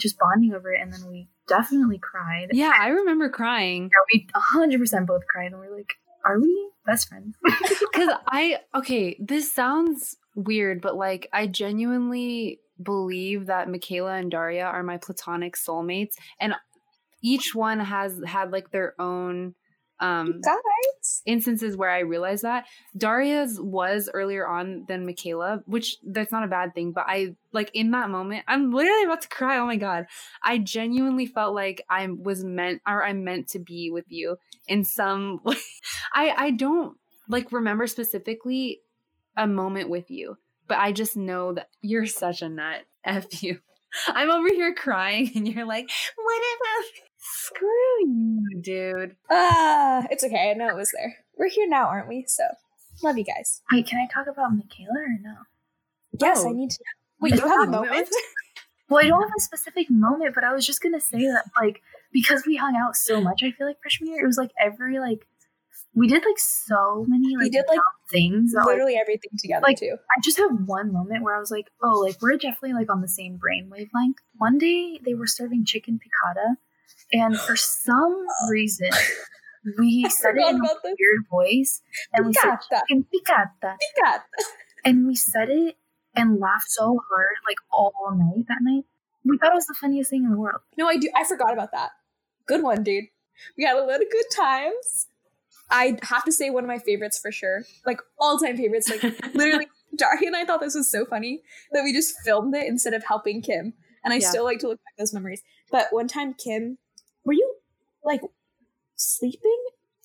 just 0.00 0.18
bonding 0.18 0.54
over 0.54 0.72
it. 0.72 0.80
And 0.80 0.92
then 0.92 1.06
we 1.08 1.28
definitely 1.48 1.98
cried. 1.98 2.48
Yeah, 2.52 2.72
I 2.78 2.88
remember 2.88 3.28
crying 3.28 3.84
Yeah, 3.84 4.04
we 4.12 4.28
hundred 4.34 4.80
percent 4.80 5.06
both 5.06 5.26
cried, 5.26 5.52
and 5.52 5.60
we 5.60 5.66
are 5.66 5.76
like, 5.76 5.94
"Are 6.24 6.40
we 6.40 6.70
best 6.86 7.08
friends?" 7.08 7.36
because 7.42 8.10
I 8.26 8.60
okay. 8.74 9.16
This 9.20 9.52
sounds 9.52 10.16
weird, 10.34 10.80
but 10.80 10.96
like 10.96 11.28
I 11.32 11.46
genuinely 11.46 12.60
believe 12.82 13.46
that 13.46 13.68
Michaela 13.68 14.14
and 14.14 14.30
Daria 14.30 14.64
are 14.64 14.82
my 14.82 14.98
platonic 14.98 15.56
soulmates, 15.56 16.14
and 16.40 16.54
each 17.22 17.54
one 17.54 17.80
has 17.80 18.20
had 18.26 18.50
like 18.50 18.70
their 18.70 18.94
own 19.00 19.54
um 20.02 20.40
Guys, 20.40 21.22
instances 21.24 21.76
where 21.76 21.90
I 21.90 22.00
realized 22.00 22.42
that 22.42 22.66
Daria's 22.96 23.60
was 23.60 24.10
earlier 24.12 24.46
on 24.46 24.84
than 24.88 25.06
Michaela, 25.06 25.62
which 25.66 25.96
that's 26.04 26.32
not 26.32 26.44
a 26.44 26.48
bad 26.48 26.74
thing. 26.74 26.92
But 26.92 27.04
I 27.06 27.36
like 27.52 27.70
in 27.72 27.92
that 27.92 28.10
moment, 28.10 28.44
I'm 28.48 28.72
literally 28.72 29.04
about 29.04 29.22
to 29.22 29.28
cry. 29.28 29.58
Oh 29.58 29.66
my 29.66 29.76
god, 29.76 30.06
I 30.42 30.58
genuinely 30.58 31.26
felt 31.26 31.54
like 31.54 31.84
I 31.88 32.08
was 32.08 32.44
meant 32.44 32.82
or 32.86 33.04
I'm 33.04 33.24
meant 33.24 33.48
to 33.50 33.58
be 33.58 33.90
with 33.90 34.06
you 34.08 34.36
in 34.68 34.84
some. 34.84 35.40
way. 35.44 35.56
I 36.12 36.34
I 36.36 36.50
don't 36.50 36.96
like 37.28 37.52
remember 37.52 37.86
specifically 37.86 38.80
a 39.36 39.46
moment 39.46 39.88
with 39.88 40.10
you, 40.10 40.36
but 40.68 40.78
I 40.78 40.92
just 40.92 41.16
know 41.16 41.54
that 41.54 41.68
you're 41.80 42.06
such 42.06 42.42
a 42.42 42.48
nut. 42.48 42.82
F 43.04 43.42
you. 43.42 43.58
I'm 44.08 44.30
over 44.30 44.48
here 44.48 44.74
crying, 44.74 45.30
and 45.34 45.46
you're 45.46 45.66
like, 45.66 45.90
what 46.16 46.42
about? 46.56 47.11
Screw 47.24 48.00
you, 48.00 48.60
dude. 48.60 49.16
ah, 49.30 50.04
it's 50.10 50.24
okay. 50.24 50.50
I 50.50 50.54
know 50.54 50.68
it 50.68 50.74
was 50.76 50.90
there. 50.96 51.14
We're 51.38 51.48
here 51.48 51.68
now, 51.68 51.86
aren't 51.86 52.08
we? 52.08 52.24
So, 52.26 52.42
love 53.02 53.16
you 53.16 53.24
guys. 53.24 53.62
Wait, 53.72 53.86
can 53.86 53.98
I 54.00 54.12
talk 54.12 54.26
about 54.26 54.50
Michaela 54.56 54.90
or 54.98 55.18
no? 55.22 55.34
Yes, 56.20 56.42
Oh. 56.44 56.50
I 56.50 56.52
need 56.52 56.70
to. 56.70 56.78
Wait, 57.20 57.34
Is 57.34 57.40
you 57.40 57.46
have 57.48 57.68
a 57.68 57.70
moment? 57.70 58.08
Well, 58.88 59.02
I 59.02 59.08
don't 59.08 59.22
have 59.22 59.32
a 59.38 59.40
specific 59.40 59.88
moment, 59.90 60.34
but 60.34 60.44
I 60.44 60.52
was 60.52 60.66
just 60.66 60.82
gonna 60.82 61.00
say 61.00 61.20
that 61.26 61.44
like 61.58 61.80
because 62.12 62.44
we 62.46 62.56
hung 62.56 62.76
out 62.76 62.94
so 62.94 63.22
much, 63.22 63.42
I 63.42 63.50
feel 63.52 63.66
like 63.66 63.80
freshman 63.80 64.10
year 64.10 64.22
it 64.24 64.26
was 64.26 64.36
like 64.36 64.50
every 64.60 64.98
like 64.98 65.26
we 65.94 66.08
did 66.08 66.22
like 66.26 66.38
so 66.38 67.06
many 67.08 67.34
like, 67.34 67.44
We 67.44 67.48
did, 67.50 67.64
like, 67.68 67.78
things. 68.10 68.52
That, 68.52 68.58
like, 68.60 68.66
Literally 68.66 68.96
everything 68.96 69.30
together 69.38 69.62
Like- 69.62 69.78
too. 69.78 69.94
I 69.98 70.20
just 70.22 70.36
have 70.36 70.50
one 70.66 70.92
moment 70.92 71.22
where 71.22 71.34
I 71.34 71.38
was 71.38 71.50
like, 71.50 71.68
oh, 71.82 72.00
like 72.00 72.20
we're 72.20 72.36
definitely 72.36 72.74
like 72.74 72.90
on 72.92 73.00
the 73.00 73.08
same 73.08 73.36
brain 73.38 73.70
wavelength. 73.70 74.18
One 74.36 74.58
day 74.58 75.00
they 75.02 75.14
were 75.14 75.26
serving 75.26 75.64
chicken 75.64 75.98
piccata, 75.98 76.56
and 77.12 77.38
for 77.38 77.56
some 77.56 78.24
reason 78.50 78.90
we 79.78 80.08
said 80.10 80.36
it 80.36 80.48
in 80.48 80.56
a 80.56 80.68
weird 80.84 81.26
voice, 81.30 81.82
and 82.12 82.26
we 82.26 82.32
said 82.32 82.56
Picata. 82.70 82.82
chicken 82.88 83.06
Got 84.02 84.20
and 84.84 85.06
we 85.06 85.14
said 85.14 85.48
it 85.50 85.76
and 86.16 86.38
laughed 86.40 86.68
so 86.70 87.00
hard 87.08 87.36
like 87.46 87.56
all 87.72 87.92
night 88.14 88.44
that 88.48 88.58
night. 88.60 88.84
We 89.24 89.38
thought 89.38 89.52
it 89.52 89.54
was 89.54 89.66
the 89.66 89.76
funniest 89.80 90.10
thing 90.10 90.24
in 90.24 90.30
the 90.30 90.36
world. 90.36 90.60
No, 90.76 90.88
I 90.88 90.96
do. 90.96 91.08
I 91.14 91.24
forgot 91.24 91.52
about 91.52 91.70
that. 91.72 91.90
Good 92.46 92.62
one, 92.62 92.82
dude. 92.82 93.04
We 93.56 93.64
had 93.64 93.76
a 93.76 93.80
lot 93.84 94.02
of 94.02 94.10
good 94.10 94.24
times. 94.34 95.06
I 95.70 95.96
have 96.02 96.24
to 96.24 96.32
say 96.32 96.50
one 96.50 96.64
of 96.64 96.68
my 96.68 96.78
favorites 96.78 97.18
for 97.18 97.30
sure, 97.32 97.62
like 97.86 98.00
all 98.18 98.36
time 98.38 98.56
favorites. 98.56 98.90
Like 98.90 99.02
literally, 99.34 99.68
Daria 99.96 100.26
and 100.26 100.36
I 100.36 100.44
thought 100.44 100.60
this 100.60 100.74
was 100.74 100.90
so 100.90 101.04
funny 101.06 101.40
that 101.72 101.82
we 101.84 101.92
just 101.92 102.14
filmed 102.24 102.54
it 102.56 102.66
instead 102.66 102.94
of 102.94 103.04
helping 103.04 103.40
Kim. 103.42 103.74
And 104.04 104.12
I 104.12 104.16
Yeah. 104.16 104.28
still 104.28 104.44
like 104.44 104.58
to 104.60 104.68
look 104.68 104.78
back 104.80 104.94
at 104.98 105.02
those 105.02 105.14
memories. 105.14 105.42
But 105.70 105.86
one 105.92 106.08
time, 106.08 106.34
Kim, 106.34 106.78
like 108.04 108.20
sleeping? 108.96 109.64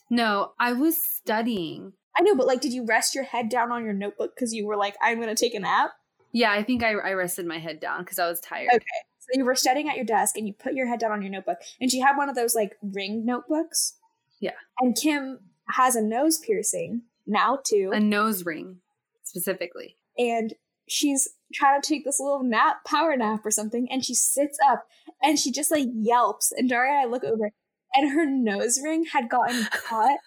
No, 0.10 0.54
I 0.60 0.74
was 0.74 0.98
studying. 0.98 1.94
I 2.18 2.22
know, 2.24 2.36
but 2.36 2.48
like, 2.48 2.62
did 2.62 2.74
you 2.74 2.86
rest 2.86 3.14
your 3.14 3.24
head 3.26 3.50
down 3.50 3.72
on 3.72 3.84
your 3.84 3.94
notebook 3.94 4.34
because 4.36 4.54
you 4.54 4.66
were 4.66 4.78
like, 4.78 4.96
I'm 5.02 5.20
gonna 5.20 5.36
take 5.36 5.54
a 5.54 5.60
nap? 5.60 5.92
Yeah, 6.32 6.52
I 6.52 6.64
think 6.64 6.84
I, 6.84 6.92
I 6.92 7.12
rested 7.14 7.46
my 7.46 7.60
head 7.60 7.80
down 7.80 8.04
because 8.04 8.20
I 8.20 8.28
was 8.28 8.40
tired. 8.40 8.70
Okay. 8.74 8.86
So 9.20 9.28
you 9.34 9.46
were 9.46 9.56
studying 9.56 9.90
at 9.90 9.96
your 9.96 10.06
desk 10.06 10.38
and 10.38 10.48
you 10.48 10.54
put 10.54 10.74
your 10.74 10.88
head 10.88 11.00
down 11.00 11.12
on 11.12 11.22
your 11.22 11.32
notebook, 11.32 11.58
and 11.82 11.92
she 11.92 12.00
had 12.00 12.16
one 12.18 12.30
of 12.30 12.36
those 12.36 12.56
like 12.56 12.78
ring 12.82 13.26
notebooks. 13.26 13.96
Yeah. 14.40 14.52
And 14.80 14.96
Kim 14.96 15.40
has 15.70 15.96
a 15.96 16.02
nose 16.02 16.38
piercing 16.38 17.02
now 17.26 17.60
too, 17.64 17.92
A 17.94 18.00
nose 18.00 18.46
ring, 18.46 18.78
specifically. 19.24 19.98
and 20.18 20.54
she's 20.88 21.28
trying 21.54 21.82
to 21.82 21.88
take 21.88 22.06
this 22.06 22.20
little 22.22 22.44
nap, 22.44 22.86
power 22.86 23.16
nap 23.18 23.46
or 23.46 23.52
something, 23.52 23.88
and 23.92 24.06
she 24.06 24.14
sits 24.14 24.58
up 24.70 24.88
and 25.22 25.38
she 25.38 25.52
just 25.52 25.70
like 25.72 25.88
yelps. 25.94 26.54
And 26.56 26.70
Daria 26.70 26.94
and 26.94 27.02
I 27.02 27.06
look 27.06 27.26
over, 27.26 27.52
and 27.96 28.12
her 28.12 28.26
nose 28.26 28.80
ring 28.84 29.06
had 29.12 29.30
gotten 29.30 29.66
caught 29.72 30.20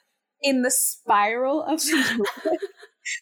in 0.42 0.62
the 0.62 0.70
spiral 0.70 1.62
of 1.62 1.80
the 1.80 1.92
notebook. 2.18 2.60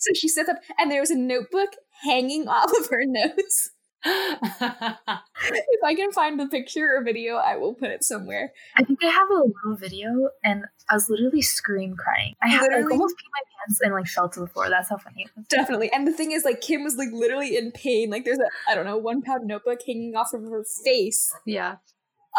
so 0.01 0.13
she 0.15 0.29
sits 0.29 0.49
up, 0.49 0.57
and 0.79 0.91
there 0.91 1.01
was 1.01 1.11
a 1.11 1.19
notebook 1.19 1.71
hanging 2.05 2.49
off 2.49 2.71
of 2.79 2.89
her 2.91 3.03
nose. 3.05 3.71
if 4.05 5.81
I 5.85 5.95
can 5.97 6.13
find 6.13 6.39
the 6.39 6.47
picture 6.47 6.97
or 6.97 7.03
video, 7.03 7.35
I 7.35 7.57
will 7.57 7.75
put 7.75 7.91
it 7.91 8.05
somewhere. 8.05 8.53
I 8.77 8.85
think 8.85 9.01
I 9.03 9.09
have 9.09 9.29
a 9.29 9.35
little 9.35 9.77
video, 9.77 10.29
and 10.45 10.65
I 10.89 10.95
was 10.95 11.11
literally 11.11 11.43
scream 11.43 11.97
crying. 11.97 12.35
I 12.43 12.49
had 12.49 12.63
like, 12.63 12.91
almost 12.91 13.17
peed 13.17 13.33
my 13.33 13.43
pants 13.67 13.81
and 13.83 13.93
like 13.93 14.07
fell 14.07 14.29
to 14.29 14.41
the 14.41 14.47
floor. 14.47 14.69
That's 14.71 14.89
how 14.89 14.99
funny 14.99 15.23
it 15.25 15.31
was. 15.37 15.47
Definitely. 15.49 15.91
And 15.93 16.07
the 16.07 16.13
thing 16.13 16.33
is, 16.33 16.45
like, 16.45 16.61
Kim 16.61 16.85
was 16.85 16.97
like 16.97 17.09
literally 17.13 17.57
in 17.57 17.73
pain. 17.73 18.09
Like, 18.11 18.25
there's 18.25 18.39
a, 18.39 18.49
I 18.71 18.75
don't 18.75 18.87
know, 18.87 18.97
one 18.97 19.21
pound 19.23 19.47
notebook 19.47 19.81
hanging 19.85 20.15
off 20.15 20.33
of 20.33 20.43
her 20.43 20.65
face, 20.85 21.35
Yeah. 21.45 21.77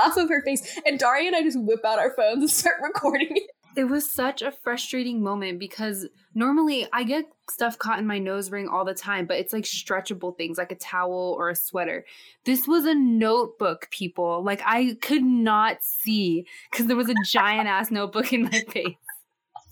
Off 0.04 0.18
of 0.18 0.30
her 0.30 0.42
face. 0.42 0.80
And 0.86 1.00
Daria 1.00 1.28
and 1.28 1.36
I 1.36 1.42
just 1.42 1.60
whip 1.60 1.84
out 1.86 2.00
our 2.00 2.12
phones 2.12 2.40
and 2.40 2.50
start 2.50 2.76
recording 2.84 3.30
it. 3.32 3.50
It 3.76 3.86
was 3.86 4.12
such 4.12 4.42
a 4.42 4.52
frustrating 4.52 5.22
moment 5.22 5.60
because 5.60 6.08
normally 6.34 6.88
I 6.92 7.04
get 7.04 7.26
stuff 7.50 7.78
caught 7.78 8.00
in 8.00 8.08
my 8.08 8.18
nose 8.18 8.52
ring 8.52 8.68
all 8.68 8.84
the 8.84 8.94
time, 8.94 9.26
but 9.26 9.38
it's 9.38 9.54
like 9.54 9.64
stretchable 9.64 10.36
things 10.36 10.58
like 10.58 10.72
a 10.72 10.76
towel 10.76 11.36
or 11.38 11.50
a 11.50 11.56
sweater. 11.56 12.06
This 12.46 12.68
was 12.68 12.86
a 12.86 12.96
notebook, 12.96 13.90
people. 13.92 14.44
Like 14.44 14.62
I 14.66 14.98
could 15.02 15.24
not 15.24 15.78
see 15.82 16.46
because 16.72 16.88
there 16.88 16.98
was 16.98 17.10
a 17.10 17.16
giant 17.26 17.68
ass 17.68 17.92
notebook 17.92 18.34
in 18.34 18.44
my 18.44 18.64
face. 18.70 18.96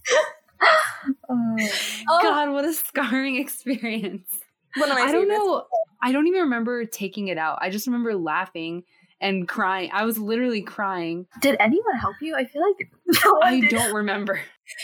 Oh. 1.30 2.20
God, 2.22 2.52
what 2.52 2.66
a 2.66 2.74
scarring 2.74 3.38
experience. 3.38 4.28
of 4.76 4.90
I 4.90 5.12
don't 5.12 5.28
know. 5.28 5.66
I 6.02 6.12
don't 6.12 6.28
even 6.28 6.42
remember 6.42 6.86
taking 6.86 7.28
it 7.28 7.38
out. 7.38 7.60
I 7.62 7.70
just 7.70 7.88
remember 7.88 8.16
laughing 8.16 8.84
and 9.22 9.48
crying. 9.48 9.90
I 9.94 10.06
was 10.06 10.18
literally 10.18 10.62
crying. 10.62 11.26
Did 11.42 11.58
anyone 11.60 11.96
help 11.98 12.16
you? 12.22 12.36
I 12.36 12.46
feel 12.46 12.62
like 12.62 12.90
no 13.26 13.34
one 13.34 13.44
I 13.44 13.60
did. 13.62 13.70
don't 13.72 13.94
remember. 13.94 14.40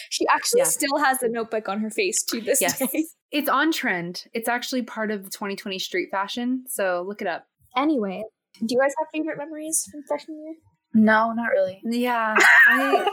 She 0.09 0.25
actually 0.27 0.59
Yeah. 0.61 0.65
still 0.65 0.97
has 0.97 1.19
the 1.19 1.29
notebook 1.29 1.67
on 1.69 1.79
her 1.81 1.89
face 1.89 2.23
to 2.23 2.41
this 2.41 2.61
Yes. 2.61 2.79
day. 2.79 3.05
It's 3.31 3.49
on 3.49 3.71
trend. 3.71 4.25
It's 4.33 4.47
actually 4.47 4.83
part 4.83 5.09
of 5.09 5.23
the 5.23 5.29
2020 5.31 5.79
street 5.79 6.09
fashion. 6.11 6.65
So 6.67 7.03
look 7.07 7.19
it 7.19 7.27
up. 7.27 7.47
Anyway, 7.75 8.23
do 8.59 8.67
you 8.75 8.79
guys 8.79 8.93
have 8.99 9.07
favorite 9.11 9.39
memories 9.39 9.87
from 9.91 10.03
freshman 10.07 10.37
year? 10.39 10.53
No, 10.93 11.33
not 11.33 11.49
really. 11.49 11.81
Yeah. 11.83 12.35
I 12.67 13.07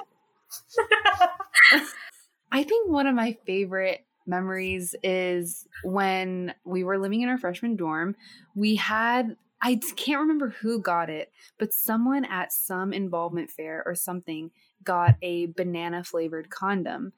I 2.52 2.62
think 2.64 2.90
one 2.90 3.06
of 3.06 3.14
my 3.14 3.36
favorite 3.46 4.04
memories 4.26 4.94
is 5.02 5.66
when 5.84 6.54
we 6.66 6.84
were 6.84 6.98
living 6.98 7.22
in 7.22 7.28
our 7.28 7.38
freshman 7.38 7.76
dorm. 7.76 8.14
We 8.54 8.76
had 8.76 9.36
I 9.62 9.80
can't 9.96 10.20
remember 10.20 10.48
who 10.48 10.80
got 10.80 11.10
it, 11.10 11.32
but 11.58 11.74
someone 11.74 12.24
at 12.24 12.52
some 12.52 12.92
involvement 12.92 13.50
fair 13.50 13.82
or 13.84 13.94
something 13.94 14.50
got 14.84 15.16
a 15.22 15.46
banana 15.46 16.02
flavored 16.04 16.50
condom. 16.50 17.12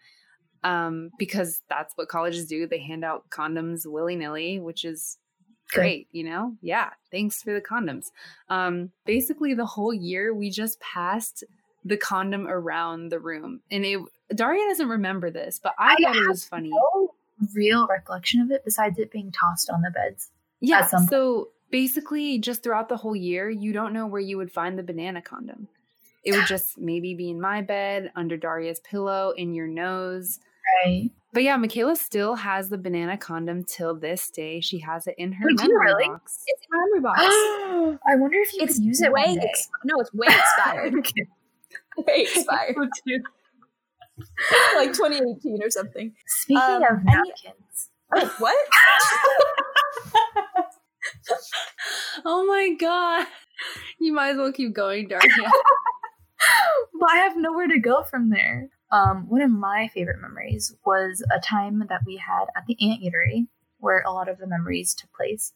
Um, 0.64 1.10
because 1.18 1.60
that's 1.68 1.96
what 1.96 2.08
colleges 2.08 2.46
do. 2.46 2.68
They 2.68 2.78
hand 2.78 3.04
out 3.04 3.28
condoms 3.30 3.84
willy 3.84 4.14
nilly, 4.14 4.60
which 4.60 4.84
is 4.84 5.18
great, 5.72 6.06
you 6.12 6.22
know? 6.22 6.56
Yeah. 6.60 6.90
Thanks 7.10 7.42
for 7.42 7.52
the 7.52 7.60
condoms. 7.60 8.10
Um, 8.48 8.90
basically 9.04 9.54
the 9.54 9.66
whole 9.66 9.92
year 9.92 10.32
we 10.34 10.50
just 10.50 10.78
passed 10.80 11.44
the 11.84 11.96
condom 11.96 12.46
around 12.46 13.08
the 13.08 13.18
room. 13.18 13.60
And 13.70 13.84
it 13.84 14.00
Daria 14.34 14.64
doesn't 14.68 14.88
remember 14.88 15.30
this, 15.30 15.60
but 15.62 15.74
I, 15.78 15.96
I 15.98 16.02
thought 16.02 16.16
it 16.16 16.28
was 16.28 16.44
funny. 16.44 16.70
No 16.70 17.14
real 17.54 17.86
recollection 17.88 18.40
of 18.40 18.50
it 18.50 18.64
besides 18.64 18.98
it 18.98 19.10
being 19.10 19.32
tossed 19.32 19.68
on 19.68 19.82
the 19.82 19.90
beds. 19.90 20.30
Yeah. 20.60 20.86
So 20.86 21.48
basically, 21.72 22.38
just 22.38 22.62
throughout 22.62 22.88
the 22.88 22.96
whole 22.96 23.16
year, 23.16 23.50
you 23.50 23.72
don't 23.72 23.92
know 23.92 24.06
where 24.06 24.20
you 24.20 24.36
would 24.36 24.52
find 24.52 24.78
the 24.78 24.84
banana 24.84 25.20
condom. 25.20 25.66
It 26.24 26.36
would 26.36 26.46
just 26.46 26.78
maybe 26.78 27.14
be 27.14 27.30
in 27.30 27.40
my 27.40 27.62
bed, 27.62 28.12
under 28.14 28.36
Daria's 28.36 28.78
pillow, 28.78 29.32
in 29.36 29.54
your 29.54 29.66
nose. 29.66 30.38
Right. 30.84 31.10
But 31.32 31.42
yeah, 31.42 31.56
Michaela 31.56 31.96
still 31.96 32.36
has 32.36 32.68
the 32.68 32.78
banana 32.78 33.16
condom 33.16 33.64
till 33.64 33.96
this 33.96 34.30
day. 34.30 34.60
She 34.60 34.78
has 34.78 35.08
it 35.08 35.16
in 35.18 35.32
her 35.32 35.44
Wait, 35.46 35.56
do 35.56 35.64
you 35.64 35.68
memory 35.70 35.86
really? 35.94 36.06
box. 36.10 36.44
It's 36.46 36.62
in 36.62 36.68
my 36.70 36.78
memory 36.84 37.00
box. 37.00 37.20
I 38.06 38.14
wonder 38.16 38.38
if 38.38 38.52
you 38.54 38.60
it's 38.62 38.74
could 38.76 38.84
use 38.84 39.00
it 39.02 39.10
way 39.10 39.24
one 39.26 39.34
day. 39.38 39.46
ex- 39.48 39.68
no, 39.84 39.98
it's 39.98 40.14
way 40.14 40.28
expired. 40.28 40.94
Okay. 40.98 41.26
way 42.06 42.22
expired. 42.30 42.76
like 44.76 44.92
2018 44.92 45.60
or 45.62 45.70
something. 45.70 46.12
Speaking 46.26 46.62
Um, 46.62 46.82
of 46.84 46.98
any- 47.08 47.16
napkins, 47.16 47.88
Oh, 48.14 48.30
what? 48.38 48.56
Oh 52.24 52.46
my 52.46 52.74
god. 52.78 53.26
You 53.98 54.12
might 54.12 54.30
as 54.30 54.36
well 54.36 54.52
keep 54.52 54.74
going, 54.74 55.08
Daria. 55.08 55.22
but 57.00 57.10
I 57.10 57.16
have 57.16 57.36
nowhere 57.36 57.68
to 57.68 57.78
go 57.78 58.02
from 58.02 58.30
there. 58.30 58.68
Um, 58.90 59.26
one 59.28 59.40
of 59.42 59.50
my 59.50 59.88
favorite 59.94 60.20
memories 60.20 60.74
was 60.84 61.24
a 61.34 61.40
time 61.40 61.82
that 61.88 62.02
we 62.06 62.16
had 62.16 62.46
at 62.56 62.64
the 62.66 62.76
Anteatery, 62.82 63.46
where 63.78 64.02
a 64.06 64.12
lot 64.12 64.28
of 64.28 64.38
the 64.38 64.46
memories 64.46 64.94
took 64.94 65.12
place. 65.12 65.52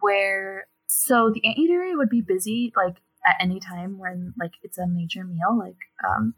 Where 0.00 0.66
so 0.88 1.30
the 1.32 1.42
Anteatery 1.42 1.96
would 1.96 2.08
be 2.08 2.20
busy 2.20 2.72
like 2.76 2.96
at 3.24 3.36
any 3.40 3.60
time 3.60 3.98
when 3.98 4.34
like 4.38 4.52
it's 4.62 4.78
a 4.78 4.86
major 4.86 5.24
meal, 5.24 5.56
like 5.58 5.76
um. 6.06 6.34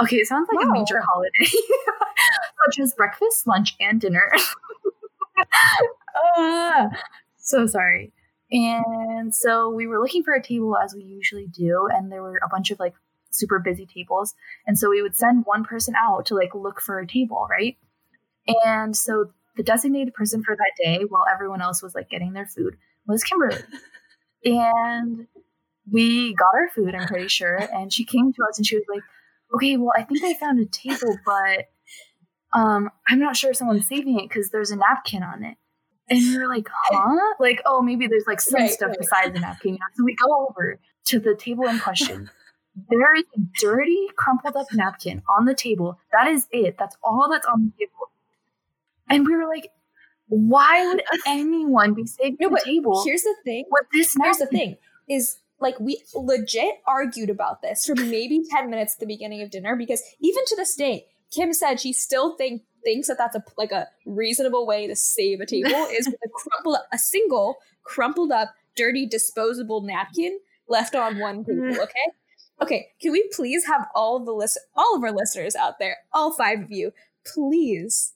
Okay, 0.00 0.16
it 0.16 0.26
sounds 0.26 0.48
like 0.54 0.66
a 0.66 0.72
major 0.72 1.00
holiday, 1.00 1.30
such 2.64 2.78
as 2.80 2.94
breakfast, 2.94 3.46
lunch, 3.46 3.76
and 3.80 4.00
dinner. 4.00 4.30
Ah, 6.36 6.88
so 7.40 7.66
sorry. 7.66 8.12
And 8.50 9.34
so 9.34 9.70
we 9.70 9.86
were 9.86 10.00
looking 10.00 10.24
for 10.24 10.34
a 10.34 10.42
table 10.42 10.76
as 10.76 10.94
we 10.94 11.02
usually 11.02 11.46
do, 11.46 11.88
and 11.92 12.10
there 12.10 12.22
were 12.22 12.40
a 12.42 12.48
bunch 12.48 12.70
of 12.70 12.80
like 12.80 12.94
super 13.30 13.58
busy 13.58 13.86
tables. 13.86 14.34
And 14.66 14.78
so 14.78 14.90
we 14.90 15.02
would 15.02 15.16
send 15.16 15.46
one 15.46 15.64
person 15.64 15.94
out 15.96 16.26
to 16.26 16.34
like 16.34 16.54
look 16.54 16.80
for 16.80 16.98
a 16.98 17.06
table, 17.06 17.46
right? 17.48 17.76
And 18.64 18.96
so 18.96 19.32
the 19.56 19.62
designated 19.62 20.14
person 20.14 20.42
for 20.42 20.56
that 20.56 20.72
day, 20.82 21.04
while 21.08 21.24
everyone 21.32 21.62
else 21.62 21.82
was 21.82 21.94
like 21.94 22.10
getting 22.10 22.32
their 22.32 22.46
food, 22.46 22.76
was 23.06 23.22
Kimberly. 23.22 23.58
and 24.44 25.26
we 25.90 26.34
got 26.34 26.54
our 26.54 26.68
food, 26.74 26.94
I'm 26.94 27.06
pretty 27.06 27.28
sure. 27.28 27.56
And 27.56 27.92
she 27.92 28.04
came 28.04 28.32
to 28.32 28.42
us 28.48 28.58
and 28.58 28.66
she 28.66 28.76
was 28.76 28.84
like, 28.92 29.02
okay, 29.54 29.76
well, 29.76 29.92
I 29.96 30.02
think 30.02 30.24
I 30.24 30.34
found 30.34 30.60
a 30.60 30.66
table, 30.66 31.18
but 31.24 31.68
um, 32.52 32.90
I'm 33.08 33.20
not 33.20 33.36
sure 33.36 33.50
if 33.50 33.56
someone's 33.56 33.88
saving 33.88 34.18
it 34.18 34.28
because 34.28 34.50
there's 34.50 34.70
a 34.70 34.76
napkin 34.76 35.22
on 35.22 35.44
it. 35.44 35.56
And 36.10 36.20
we 36.20 36.38
were 36.38 36.48
like, 36.48 36.68
huh? 36.90 37.34
Like, 37.38 37.62
oh, 37.66 37.80
maybe 37.82 38.06
there's 38.08 38.24
like 38.26 38.40
some 38.40 38.60
Right, 38.62 38.70
stuff 38.70 38.88
right. 38.90 38.98
besides 38.98 39.32
the 39.34 39.40
napkin. 39.40 39.78
So 39.96 40.04
we 40.04 40.14
go 40.16 40.46
over 40.48 40.78
to 41.06 41.20
the 41.20 41.34
table 41.36 41.66
in 41.68 41.78
question. 41.78 42.30
There 42.88 43.14
is 43.16 43.24
a 43.36 43.40
dirty, 43.60 44.06
crumpled 44.16 44.54
up 44.56 44.68
napkin 44.72 45.22
on 45.36 45.44
the 45.44 45.54
table. 45.54 45.98
That 46.12 46.28
is 46.28 46.46
it. 46.52 46.76
That's 46.78 46.96
all 47.02 47.28
that's 47.30 47.44
on 47.46 47.64
the 47.66 47.72
table. 47.84 48.10
And 49.10 49.26
we 49.26 49.34
were 49.36 49.46
like, 49.48 49.70
why 50.28 50.86
would 50.86 51.02
anyone 51.26 51.94
be 51.94 52.06
saving 52.06 52.36
No, 52.40 52.48
the 52.48 52.54
but 52.54 52.64
table 52.64 53.02
Here's 53.04 53.22
the 53.22 53.34
thing. 53.44 53.64
with 53.70 53.86
this 53.92 54.16
Here's 54.22 54.38
the 54.38 54.46
thing 54.46 54.76
is 55.08 55.38
like 55.58 55.78
we 55.80 56.02
legit 56.14 56.74
argued 56.86 57.28
about 57.28 57.60
this 57.60 57.84
for 57.84 57.96
maybe 57.96 58.40
10 58.48 58.70
minutes 58.70 58.94
at 58.94 59.00
the 59.00 59.06
beginning 59.06 59.42
of 59.42 59.50
dinner 59.50 59.74
because 59.76 60.02
even 60.20 60.42
to 60.46 60.56
this 60.56 60.74
day 60.76 61.06
kim 61.30 61.52
said 61.52 61.80
she 61.80 61.92
still 61.92 62.36
think 62.36 62.62
thinks 62.84 63.08
that 63.08 63.18
that's 63.18 63.36
a 63.36 63.42
like 63.56 63.72
a 63.72 63.86
reasonable 64.06 64.66
way 64.66 64.86
to 64.86 64.96
save 64.96 65.40
a 65.40 65.46
table 65.46 65.70
is 65.92 66.06
with 66.06 66.20
a 66.24 66.28
crumpled 66.28 66.78
a 66.92 66.98
single 66.98 67.56
crumpled 67.82 68.32
up 68.32 68.54
dirty 68.76 69.06
disposable 69.06 69.82
napkin 69.82 70.38
left 70.68 70.94
on 70.94 71.18
one 71.18 71.44
table 71.44 71.62
mm. 71.62 71.78
okay? 71.78 72.06
Okay 72.62 72.88
can 73.00 73.12
we 73.12 73.28
please 73.32 73.66
have 73.66 73.86
all 73.94 74.16
of 74.16 74.26
the 74.26 74.32
list 74.32 74.58
all 74.74 74.96
of 74.96 75.02
our 75.02 75.12
listeners 75.12 75.56
out 75.56 75.78
there 75.78 75.96
all 76.12 76.32
five 76.32 76.60
of 76.60 76.70
you 76.70 76.92
please 77.24 78.12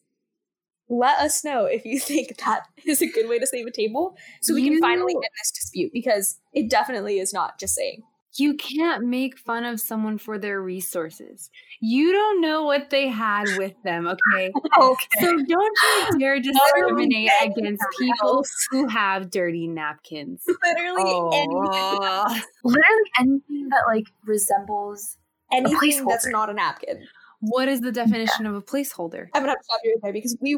let 0.89 1.19
us 1.19 1.45
know 1.45 1.65
if 1.65 1.85
you 1.85 1.99
think 2.01 2.37
that 2.39 2.63
is 2.87 3.03
a 3.03 3.07
good 3.07 3.29
way 3.29 3.39
to 3.39 3.47
save 3.47 3.67
a 3.67 3.71
table 3.71 4.17
so 4.41 4.55
we 4.55 4.69
can 4.69 4.81
finally 4.81 5.15
end 5.15 5.25
this 5.41 5.51
dispute 5.51 5.93
because 5.93 6.39
it 6.53 6.71
definitely 6.71 7.19
is 7.19 7.33
not 7.33 7.59
just 7.59 7.75
saying 7.75 8.03
You 8.37 8.55
can't 8.55 9.05
make 9.05 9.39
fun 9.39 9.65
of 9.65 9.81
someone 9.81 10.19
for 10.19 10.39
their 10.39 10.61
resources. 10.61 11.51
You 11.81 12.13
don't 12.13 12.41
know 12.41 12.65
what 12.65 12.91
they 12.91 13.09
had 13.09 13.55
with 13.57 13.75
them, 13.85 14.07
okay? 14.09 14.53
Okay. 14.81 15.07
So 15.23 15.29
don't 15.49 15.79
you 15.83 16.19
dare 16.19 16.41
discriminate 16.41 17.31
Okay. 17.43 17.53
against 17.53 17.85
people 17.99 18.45
who 18.71 18.89
have 18.89 19.31
dirty 19.31 19.69
napkins. 19.69 20.43
literally 20.47 21.05
Oh. 21.05 22.41
Literally 22.65 23.11
anything 23.21 23.69
that 23.71 23.83
like 23.87 24.07
resembles 24.25 25.19
any, 25.53 25.71
anything 25.71 26.07
that's 26.07 26.27
not 26.27 26.51
a 26.51 26.55
napkin 26.55 27.07
What 27.41 27.69
is 27.69 27.81
the 27.83 27.93
definition 27.93 28.47
of 28.47 28.55
a 28.55 28.63
placeholder? 28.63 29.29
i'm 29.35 29.43
gonna 29.43 29.51
have 29.51 29.59
to 29.59 29.65
stop 29.65 29.81
you 29.85 29.93
right 29.93 30.01
there 30.03 30.13
because 30.13 30.37
we 30.41 30.57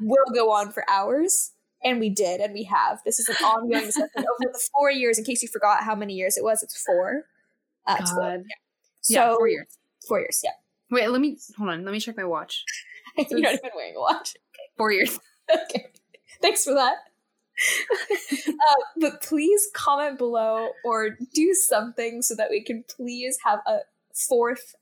will 0.00 0.24
go 0.34 0.50
on 0.52 0.70
for 0.70 0.84
hours 0.88 1.52
and 1.82 2.00
we 2.00 2.08
did 2.10 2.40
and 2.40 2.52
we 2.52 2.64
have 2.64 3.00
this 3.04 3.18
is 3.18 3.28
an 3.28 3.34
ongoing 3.44 3.86
discussion 3.86 4.10
over 4.18 4.52
the 4.52 4.60
four 4.76 4.90
years 4.90 5.18
in 5.18 5.24
case 5.24 5.42
you 5.42 5.48
forgot 5.48 5.82
how 5.82 5.94
many 5.94 6.14
years 6.14 6.36
it 6.36 6.44
was 6.44 6.62
it's 6.62 6.82
four 6.82 7.24
uh, 7.86 7.96
four. 7.96 8.22
God. 8.22 8.42
So 9.00 9.14
yeah, 9.14 9.34
four 9.34 9.48
years. 9.48 9.66
four 10.06 10.18
years 10.20 10.40
yeah 10.44 10.50
Wait, 10.92 11.08
let 11.08 11.20
me 11.20 11.38
hold 11.56 11.70
on. 11.70 11.84
Let 11.84 11.92
me 11.92 12.00
check 12.00 12.16
my 12.16 12.24
watch. 12.24 12.64
you're 13.30 13.38
not 13.38 13.54
even 13.54 13.70
wearing 13.76 13.94
a 13.96 14.00
watch 14.00 14.34
Four 14.76 14.92
years. 14.92 15.18
okay 15.52 15.86
thanks 16.40 16.64
for 16.64 16.74
that 16.74 16.94
uh, 18.48 18.52
but 19.00 19.20
please 19.22 19.68
comment 19.74 20.16
below 20.16 20.68
or 20.84 21.16
do 21.34 21.52
something 21.54 22.22
so 22.22 22.34
that 22.34 22.48
we 22.50 22.62
can 22.62 22.84
please 22.88 23.36
have 23.44 23.58
a 23.66 23.78
fourth 24.14 24.74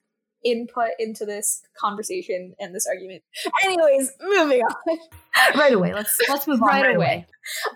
input 0.45 0.91
into 0.99 1.25
this 1.25 1.63
conversation 1.77 2.55
and 2.61 2.75
this 2.75 2.87
argument. 2.87 3.23
Anyways, 3.65 4.13
moving 4.21 4.63
on. 4.63 4.99
right 5.59 5.73
away. 5.73 5.93
Let's 5.95 6.17
let's 6.29 6.47
move 6.47 6.63
on 6.63 6.69
right, 6.69 6.83
right, 6.87 6.97
away. 6.97 7.07
away. 7.07 7.27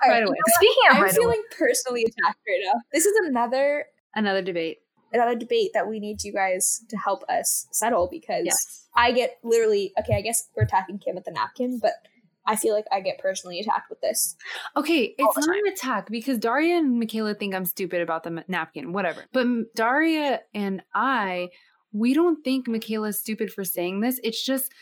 Right 0.09 0.21
you 0.23 0.29
away. 0.29 0.37
know? 0.37 0.55
Speaking 0.55 0.83
of 0.91 0.97
I'm 0.97 1.03
right 1.03 1.13
feeling 1.13 1.39
away, 1.39 1.57
personally 1.59 2.03
attacked 2.05 2.39
right 2.49 2.61
now. 2.65 2.81
This 2.93 3.07
is 3.07 3.15
another 3.27 3.87
Another 4.15 4.43
debate. 4.43 4.79
another 5.13 5.35
debate 5.35 5.71
that 5.75 5.89
we 5.89 5.99
need 5.99 6.23
you 6.23 6.33
guys 6.33 6.85
to 6.91 6.97
help 6.99 7.23
us 7.31 7.67
settle 7.73 8.09
because 8.11 8.43
Yes. 8.45 8.87
I 8.95 9.13
get 9.13 9.39
literally 9.43 9.93
okay. 9.99 10.15
I 10.17 10.21
guess 10.21 10.49
we're 10.57 10.65
attacking 10.65 10.99
Kim 10.99 11.15
with 11.15 11.25
the 11.25 11.31
napkin, 11.31 11.79
but 11.81 11.93
I 12.45 12.57
feel 12.57 12.75
like 12.75 12.87
I 12.93 13.01
get 13.01 13.19
personally 13.21 13.61
attacked 13.61 13.89
with 13.89 14.01
this. 14.01 14.37
Okay, 14.77 15.15
it's 15.17 15.47
not 15.47 15.57
an 15.57 15.73
attack 15.73 16.11
because 16.11 16.39
Daria 16.39 16.77
and 16.77 16.99
Michaela 16.99 17.35
think 17.35 17.55
I'm 17.55 17.65
stupid 17.65 18.01
about 18.03 18.25
the 18.25 18.45
napkin, 18.49 18.93
whatever. 18.93 19.25
But 19.33 19.47
Daria 19.77 20.41
and 20.53 20.83
I, 20.93 21.51
we 21.93 22.15
don't 22.15 22.43
think 22.45 22.69
Michaela's 22.69 23.19
stupid 23.19 23.53
for 23.53 23.65
saying 23.65 24.01
this. 24.01 24.21
It's 24.25 24.45
just 24.45 24.73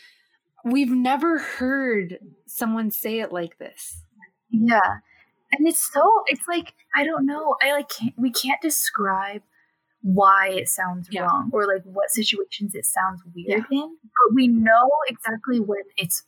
we've 0.63 0.91
never 0.91 1.39
heard 1.39 2.19
someone 2.45 2.91
say 2.91 3.19
it 3.19 3.31
like 3.31 3.57
this. 3.57 4.01
yeah, 4.49 4.97
and 5.51 5.67
it's 5.67 5.91
so 5.91 6.23
it's 6.27 6.47
like 6.47 6.73
I 6.95 7.03
don't 7.03 7.25
know. 7.25 7.55
I 7.61 7.71
like 7.73 7.89
can't 7.89 8.13
we 8.17 8.31
can't 8.31 8.61
describe 8.61 9.41
why 10.03 10.49
it 10.49 10.67
sounds 10.67 11.07
Yeah. 11.11 11.23
wrong 11.23 11.51
or 11.53 11.67
like 11.67 11.83
what 11.83 12.09
situations 12.09 12.73
it 12.73 12.85
sounds 12.85 13.21
weird 13.35 13.65
in, 13.71 13.97
but 14.01 14.33
we 14.35 14.47
know 14.47 14.89
exactly 15.07 15.59
when 15.59 15.83
it's 15.97 16.23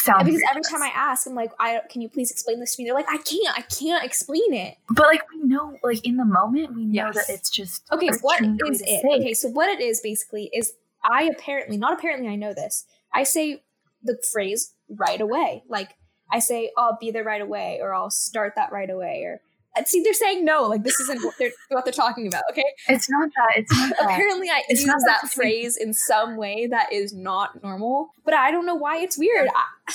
sounds 0.00 0.24
because 0.24 0.42
every 0.50 0.62
time. 0.62 0.82
I 0.82 0.90
ask, 0.94 1.26
I'm 1.26 1.34
like, 1.34 1.52
I 1.58 1.80
can 1.90 2.00
you 2.02 2.08
please 2.08 2.30
explain 2.30 2.60
this 2.60 2.76
to 2.76 2.82
me? 2.82 2.86
They're 2.88 2.94
like, 2.94 3.08
I 3.08 3.18
can't, 3.18 3.56
I 3.56 3.62
can't 3.62 4.04
explain 4.04 4.54
it. 4.54 4.76
But 4.90 5.06
like 5.06 5.22
we 5.30 5.42
know, 5.42 5.76
like 5.82 6.04
in 6.06 6.16
the 6.16 6.24
moment, 6.24 6.74
we 6.74 6.84
know 6.84 7.06
Yes. 7.06 7.14
that 7.14 7.32
it's 7.32 7.50
just 7.50 7.84
Okay, 7.92 8.10
what 8.20 8.40
is 8.42 8.80
it? 8.80 9.02
say 9.02 9.16
Okay, 9.16 9.34
so 9.34 9.48
what 9.48 9.68
it 9.68 9.80
is 9.80 10.00
basically 10.00 10.50
is 10.52 10.74
I 11.02 11.24
apparently, 11.24 11.76
not 11.76 11.92
apparently, 11.92 12.28
I 12.28 12.36
know 12.36 12.52
this. 12.52 12.84
I 13.12 13.22
say 13.22 13.62
the 14.02 14.18
phrase 14.32 14.74
right 14.88 15.20
away. 15.20 15.62
Like 15.68 15.94
I 16.30 16.40
say, 16.40 16.70
I'll 16.76 16.98
be 17.00 17.10
there 17.10 17.24
right 17.24 17.40
away, 17.40 17.78
or 17.80 17.94
I'll 17.94 18.10
start 18.10 18.54
that 18.56 18.72
right 18.72 18.90
away, 18.90 19.22
or 19.24 19.40
Uh, 19.78 19.84
see, 19.84 20.02
they're 20.02 20.12
saying 20.14 20.44
no. 20.44 20.62
Like 20.64 20.82
this 20.82 20.98
isn't 21.00 21.22
what 21.24 21.34
they're 21.38 21.52
what 21.68 21.84
they're 21.84 21.92
talking 21.92 22.26
about. 22.26 22.42
Okay, 22.50 22.64
It's 22.88 23.08
not 23.10 23.30
that. 23.36 23.58
It's 23.60 23.72
not 23.78 23.90
that. 23.90 24.04
apparently 24.10 24.48
I 24.50 24.62
It's 24.68 24.80
use 24.82 24.88
that 25.06 25.20
that- 25.22 25.30
phrase 25.30 25.76
in 25.76 25.92
some 25.94 26.36
way 26.36 26.66
that 26.66 26.92
is 26.92 27.12
not 27.12 27.62
normal, 27.62 28.14
but 28.24 28.34
I 28.34 28.50
don't 28.50 28.66
know 28.66 28.74
why 28.74 28.98
it's 28.98 29.18
weird. 29.18 29.48
I, 29.54 29.92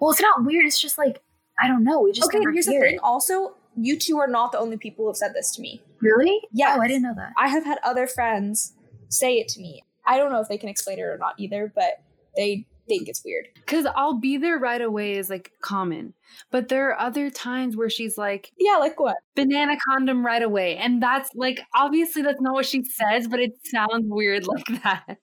Well, 0.00 0.10
it's 0.12 0.20
not 0.22 0.44
weird. 0.44 0.64
It's 0.66 0.80
just 0.80 0.96
like 0.98 1.22
I 1.62 1.68
don't 1.68 1.84
know. 1.84 2.00
We 2.00 2.12
just 2.12 2.28
okay, 2.34 2.40
here's 2.52 2.66
the 2.66 2.72
thing. 2.72 2.94
it. 2.94 3.00
Also, 3.02 3.54
you 3.76 3.98
two 3.98 4.18
are 4.18 4.26
not 4.26 4.52
the 4.52 4.58
only 4.58 4.76
people 4.78 5.04
who 5.04 5.08
have 5.10 5.16
said 5.16 5.32
this 5.34 5.54
to 5.56 5.60
me. 5.62 5.82
Really? 6.00 6.40
yeah 6.52 6.74
Oh, 6.76 6.80
I 6.80 6.88
didn't 6.88 7.02
know 7.02 7.14
that. 7.16 7.32
I 7.38 7.48
have 7.48 7.64
had 7.64 7.78
other 7.84 8.06
friends 8.06 8.72
say 9.08 9.34
it 9.34 9.48
to 9.48 9.60
me. 9.60 9.84
I 10.06 10.16
don't 10.16 10.32
know 10.32 10.40
if 10.40 10.48
they 10.48 10.56
can 10.58 10.68
explain 10.70 10.98
it 10.98 11.02
or 11.02 11.18
not 11.18 11.34
either, 11.38 11.70
but 11.74 12.02
they 12.36 12.66
think 12.90 13.08
it's 13.08 13.24
weird. 13.24 13.46
Because 13.54 13.86
I'll 13.94 14.18
be 14.18 14.36
there 14.36 14.58
right 14.58 14.80
away 14.82 15.16
is 15.16 15.30
like 15.30 15.52
common. 15.62 16.12
But 16.50 16.68
there 16.68 16.90
are 16.90 16.98
other 17.00 17.30
times 17.30 17.76
where 17.76 17.88
she's 17.90 18.18
like, 18.18 18.52
Yeah, 18.58 18.76
like 18.76 18.98
what? 19.00 19.16
banana 19.34 19.76
condom 19.88 20.26
right 20.26 20.42
away. 20.42 20.76
And 20.76 21.02
that's 21.02 21.30
like, 21.34 21.60
obviously, 21.74 22.22
that's 22.22 22.40
not 22.40 22.54
what 22.54 22.66
she 22.66 22.82
says, 22.84 23.28
but 23.28 23.40
it 23.40 23.52
sounds 23.64 24.04
weird 24.08 24.46
like 24.52 24.66
that. 24.82 25.18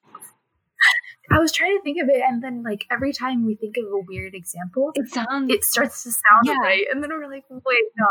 I 1.29 1.39
was 1.39 1.51
trying 1.51 1.75
to 1.77 1.83
think 1.83 2.01
of 2.01 2.07
it, 2.07 2.21
and 2.25 2.41
then 2.41 2.63
like 2.63 2.85
every 2.89 3.11
time 3.11 3.45
we 3.45 3.55
think 3.55 3.75
of 3.77 3.83
a 3.91 3.99
weird 4.07 4.33
example, 4.33 4.91
It 4.95 5.09
sounds. 5.09 5.51
it 5.51 5.63
starts 5.65 6.03
to 6.03 6.11
sound 6.11 6.45
Yeah. 6.45 6.55
right, 6.61 6.85
and 6.89 7.03
then 7.03 7.09
we're 7.09 7.27
like, 7.29 7.43
wait, 7.49 7.83
no, 7.97 8.05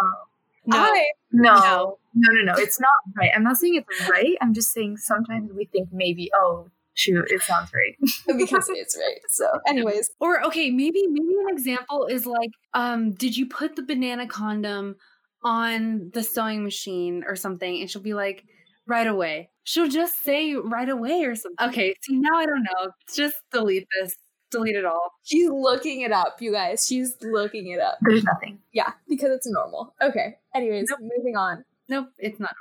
no. 0.67 0.77
I 0.79 1.11
no, 1.33 1.55
No. 1.55 1.99
no, 2.15 2.33
no, 2.33 2.53
no, 2.53 2.61
it's 2.61 2.79
not 2.79 2.91
right. 3.17 3.31
I'm 3.35 3.43
not 3.43 3.57
saying 3.57 3.77
it's 3.89 4.09
right. 4.11 4.37
I'm 4.43 4.53
just 4.53 4.71
saying 4.73 4.99
sometimes 4.99 5.51
we 5.55 5.65
think 5.65 5.89
maybe, 5.93 6.31
oh, 6.35 6.69
shoot, 6.97 7.25
it 7.29 7.43
sounds 7.43 7.71
right. 7.73 7.97
because 8.39 8.69
it's 8.71 8.97
right. 8.99 9.21
So, 9.29 9.47
anyways, 9.69 10.11
Or 10.19 10.45
okay, 10.47 10.71
maybe 10.71 11.07
maybe 11.09 11.35
an 11.49 11.55
example 11.57 12.07
is 12.07 12.27
like, 12.27 12.51
um, 12.75 13.13
did 13.13 13.37
you 13.37 13.47
put 13.47 13.77
the 13.77 13.83
banana 13.83 14.27
condom 14.27 14.97
on 15.45 16.11
the 16.13 16.23
sewing 16.25 16.65
machine 16.65 17.23
or 17.27 17.37
something? 17.37 17.81
And 17.81 17.89
she'll 17.89 18.03
be 18.03 18.15
like, 18.15 18.45
right 18.87 19.07
away. 19.07 19.51
She'll 19.65 19.89
just 19.89 20.23
say 20.23 20.55
right 20.55 20.89
away 20.89 21.25
or 21.25 21.35
something. 21.35 21.69
Okay, 21.69 21.95
see 22.03 22.17
now 22.17 22.37
I 22.37 22.47
don't 22.47 22.63
know. 22.63 22.91
Just 23.15 23.37
delete 23.53 23.87
this. 24.01 24.17
Delete 24.53 24.77
it 24.77 24.85
all. 24.85 25.11
she's 25.25 25.51
looking 25.51 26.03
it 26.03 26.13
up, 26.13 26.41
you 26.41 26.53
guys. 26.53 26.87
She's 26.87 27.17
looking 27.21 27.67
it 27.69 27.81
up. 27.81 27.99
There's 28.03 28.23
nothing. 28.23 28.61
Yeah, 28.73 28.93
because 29.09 29.31
it's 29.31 29.47
normal. 29.49 29.93
Okay. 30.01 30.37
Anyways, 30.55 30.89
moving 31.01 31.37
on. 31.37 31.65
Nope, 31.89 32.09
it's 32.19 32.39
not. 32.39 32.55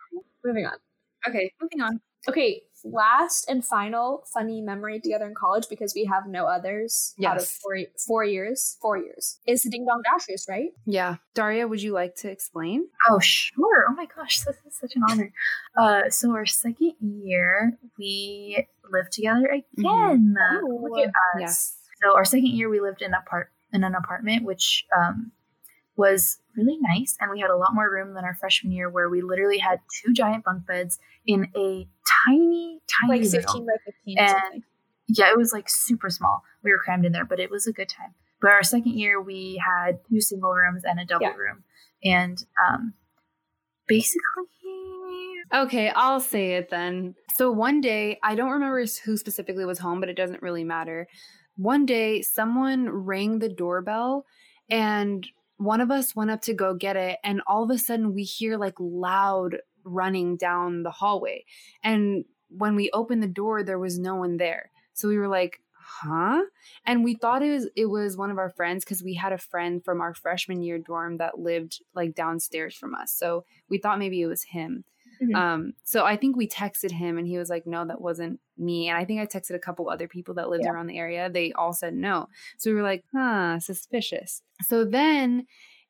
Moving 0.43 0.65
on. 0.65 0.73
Okay, 1.27 1.51
moving 1.61 1.81
on. 1.81 2.01
Okay, 2.27 2.63
last 2.87 3.49
and 3.49 3.65
final 3.65 4.23
funny 4.31 4.61
memory 4.61 4.99
together 4.99 5.25
in 5.25 5.33
college 5.33 5.65
because 5.69 5.93
we 5.95 6.05
have 6.05 6.27
no 6.27 6.45
others 6.45 7.15
out 7.25 7.37
of 7.37 7.41
Yes. 7.41 7.57
four, 7.61 7.77
four 8.05 8.23
years. 8.23 8.77
Four 8.81 8.97
years 8.97 9.39
is 9.47 9.63
the 9.63 9.69
Ding 9.71 9.85
Dong 9.85 10.03
Dashers, 10.03 10.45
right? 10.47 10.69
Yeah. 10.85 11.15
Daria, 11.33 11.67
would 11.67 11.81
you 11.81 11.91
like 11.93 12.15
to 12.17 12.29
explain? 12.29 12.87
Oh, 13.09 13.19
sure. 13.19 13.85
Oh 13.89 13.93
my 13.93 14.05
gosh, 14.15 14.39
this 14.41 14.55
is 14.67 14.77
such 14.79 14.95
an 14.95 15.01
honor. 15.09 15.33
Uh, 15.75 16.09
so 16.09 16.31
our 16.31 16.45
second 16.45 16.93
year, 17.01 17.77
we 17.97 18.67
lived 18.91 19.11
together 19.13 19.47
again. 19.47 20.35
Oh, 20.37 20.79
Look 20.83 20.99
at 20.99 21.07
us. 21.09 21.11
Yes. 21.39 21.77
So 22.03 22.15
our 22.15 22.23
second 22.25 22.47
year, 22.51 22.69
we 22.69 22.79
lived 22.81 23.01
in 23.01 23.13
a 23.13 23.21
part 23.27 23.49
in 23.73 23.83
an 23.83 23.95
apartment, 23.95 24.43
which 24.43 24.85
um, 24.95 25.31
was 25.97 26.37
really 26.55 26.77
nice, 26.79 27.17
and 27.19 27.31
we 27.31 27.39
had 27.39 27.49
a 27.49 27.57
lot 27.57 27.73
more 27.73 27.89
room 27.91 28.13
than 28.13 28.23
our 28.25 28.35
freshman 28.35 28.71
year, 28.71 28.89
where 28.89 29.09
we 29.09 29.21
literally 29.21 29.57
had 29.57 29.79
two 30.03 30.13
giant 30.13 30.43
bunk 30.45 30.65
beds 30.67 30.99
in 31.25 31.47
a 31.55 31.87
tiny, 32.25 32.79
tiny 32.87 33.09
Like 33.09 33.21
room. 33.21 33.31
15 33.31 33.65
by 33.65 33.73
15 33.85 34.17
And- 34.19 34.29
something. 34.29 34.63
Yeah, 35.07 35.29
it 35.29 35.37
was 35.37 35.53
like 35.53 35.69
super 35.69 36.09
small. 36.09 36.41
We 36.63 36.71
were 36.71 36.79
crammed 36.79 37.05
in 37.05 37.11
there, 37.11 37.25
but 37.25 37.39
it 37.39 37.51
was 37.51 37.67
a 37.67 37.71
good 37.73 37.89
time. 37.89 38.15
But 38.41 38.51
our 38.51 38.63
second 38.63 38.93
year, 38.97 39.21
we 39.21 39.61
had 39.63 39.99
two 40.09 40.19
single 40.19 40.51
rooms 40.51 40.83
and 40.83 40.99
a 40.99 41.05
double 41.05 41.27
Yeah. 41.27 41.35
room, 41.35 41.63
and 42.03 42.43
um, 42.67 42.93
basically, 43.87 44.21
Okay, 45.53 45.89
I'll 45.89 46.19
say 46.19 46.53
it 46.55 46.69
then. 46.71 47.13
So 47.35 47.51
one 47.51 47.79
day, 47.79 48.17
I 48.23 48.33
don't 48.33 48.49
remember 48.51 48.83
who 49.05 49.15
specifically 49.15 49.63
was 49.63 49.77
home, 49.77 49.99
but 49.99 50.09
it 50.09 50.17
doesn't 50.17 50.41
really 50.41 50.63
matter. 50.63 51.07
One 51.55 51.85
day, 51.85 52.23
someone 52.23 52.89
rang 52.89 53.37
the 53.39 53.47
doorbell 53.47 54.25
and 54.69 55.25
one 55.57 55.81
of 55.81 55.91
us 55.91 56.15
went 56.15 56.31
up 56.31 56.41
to 56.41 56.53
go 56.53 56.73
get 56.73 56.95
it. 56.97 57.19
And 57.23 57.41
all 57.45 57.63
of 57.63 57.69
a 57.69 57.77
sudden, 57.77 58.13
we 58.15 58.23
hear 58.23 58.57
like 58.57 58.73
loud 58.79 59.57
running 59.85 60.35
down 60.37 60.83
the 60.83 60.91
hallway. 60.91 61.45
And 61.83 62.25
when 62.49 62.75
we 62.75 62.91
opened 62.91 63.23
the 63.23 63.27
door, 63.27 63.63
there 63.63 63.79
was 63.79 63.97
no 63.99 64.15
one 64.15 64.37
there. 64.37 64.71
So 64.93 65.07
we 65.07 65.17
were 65.17 65.27
like, 65.27 65.61
huh? 65.73 66.43
And 66.85 67.03
we 67.03 67.15
thought 67.15 67.43
it 67.43 67.51
was 67.51 67.69
it 67.75 67.85
was 67.85 68.17
one 68.17 68.31
of 68.31 68.37
our 68.37 68.49
friends 68.49 68.83
because 68.83 69.03
we 69.03 69.13
had 69.13 69.33
a 69.33 69.37
friend 69.37 69.83
from 69.83 70.01
our 70.01 70.13
freshman 70.13 70.61
year 70.63 70.79
dorm 70.79 71.17
that 71.17 71.39
lived 71.39 71.81
like 71.93 72.15
downstairs 72.15 72.75
from 72.75 72.95
us. 72.95 73.11
So 73.13 73.45
we 73.69 73.77
thought 73.77 73.99
maybe 73.99 74.21
it 74.21 74.27
was 74.27 74.43
him. 74.43 74.83
Mhm. 75.21 75.35
Um, 75.35 75.73
so 75.83 76.03
I 76.05 76.17
think 76.17 76.35
we 76.35 76.47
texted 76.47 76.91
him 76.91 77.17
and 77.17 77.25
he 77.27 77.37
was 77.37 77.49
like, 77.49 77.65
no, 77.65 77.85
that 77.85 78.01
wasn't 78.01 78.39
me. 78.57 78.89
And 78.89 78.97
I 78.97 79.05
think 79.05 79.21
I 79.21 79.25
texted 79.25 79.55
a 79.55 79.59
couple 79.59 79.89
other 79.89 80.07
people 80.09 80.33
that 80.35 80.49
lived 80.49 80.65
Yeah. 80.65 80.71
around 80.71 80.87
the 80.87 80.97
area. 80.97 81.29
They 81.29 81.53
all 81.53 81.71
said 81.71 81.93
no. 81.93 82.27
So 82.57 82.69
we 82.69 82.75
were 82.75 82.81
like, 82.83 83.05
huh, 83.13 83.59
suspicious. 83.59 84.41
So 84.61 84.83
then 84.83 85.45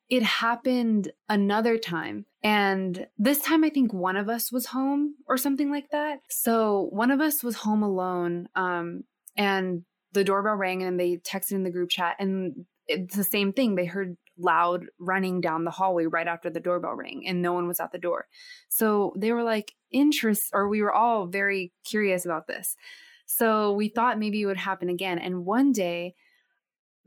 it 0.10 0.21
happened 0.21 1.12
another 1.29 1.77
time. 1.79 2.25
And 2.45 3.08
this 3.17 3.39
time 3.39 3.63
I 3.63 3.71
think 3.71 3.91
one 3.91 4.15
of 4.15 4.29
us 4.29 4.51
was 4.51 4.67
home 4.67 5.15
or 5.27 5.36
something 5.36 5.71
like 5.71 5.89
that. 5.89 6.19
So 6.29 6.89
one 6.91 7.10
of 7.10 7.19
us 7.19 7.43
was 7.43 7.55
home 7.55 7.81
alone. 7.81 8.47
Um, 8.55 9.03
and 9.36 9.84
the 10.13 10.23
doorbell 10.23 10.53
rang 10.53 10.84
and 10.84 10.99
they 10.99 11.17
texted 11.17 11.53
in 11.53 11.63
the 11.63 11.71
group 11.71 11.89
chat 11.89 12.17
and 12.19 12.67
it's 12.88 13.15
the 13.15 13.23
same 13.23 13.51
thing. 13.51 13.73
They 13.73 13.86
heard 13.86 14.15
loud 14.38 14.86
running 14.99 15.41
down 15.41 15.63
the 15.63 15.71
hallway 15.71 16.05
right 16.05 16.27
after 16.27 16.51
the 16.51 16.60
doorbell 16.60 16.93
rang 16.93 17.23
and 17.25 17.41
no 17.41 17.51
one 17.51 17.67
was 17.67 17.79
at 17.79 17.91
the 17.91 17.97
door. 17.97 18.27
So 18.69 19.15
they 19.17 19.31
were 19.31 19.43
like 19.43 19.73
interest 19.89 20.51
or 20.53 20.69
we 20.69 20.84
were 20.84 20.93
all 20.93 21.25
very 21.25 21.73
curious 21.84 22.25
about 22.25 22.45
this. 22.45 22.75
So 23.25 23.71
we 23.71 23.89
thought 23.89 24.19
maybe 24.19 24.43
it 24.43 24.45
would 24.45 24.55
happen 24.55 24.89
again. 24.89 25.17
And 25.17 25.47
one 25.47 25.71
day 25.71 26.13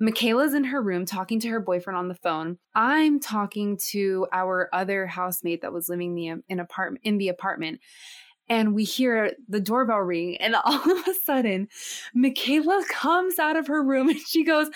Michaela's 0.01 0.55
in 0.55 0.65
her 0.65 0.83
room 0.83 1.05
talking 1.05 1.41
to 1.41 1.49
her 1.49 1.61
boyfriend 1.61 1.97
on 1.97 2.09
the 2.09 2.15
phone. 2.15 2.59
I'm 2.75 3.19
talking 3.19 3.79
to 3.91 4.27
our 4.33 4.69
other 4.73 5.07
housemate 5.07 5.63
that 5.63 5.73
was 5.73 5.89
living 5.89 6.15
the 6.15 6.35
in 6.49 6.61
apartment 6.61 7.05
in 7.05 7.19
the 7.19 7.29
apartment. 7.29 7.81
And 8.51 8.75
we 8.75 8.85
hear 8.85 9.33
the 9.47 9.61
doorbell 9.61 9.99
ring, 9.99 10.39
and 10.39 10.57
all 10.65 10.91
of 10.91 11.07
a 11.07 11.15
sudden, 11.25 11.69
Michaela 12.15 12.83
comes 12.89 13.39
out 13.39 13.57
of 13.57 13.67
her 13.67 13.83
room 13.83 14.09
and 14.09 14.19
she 14.19 14.43
goes, 14.43 14.69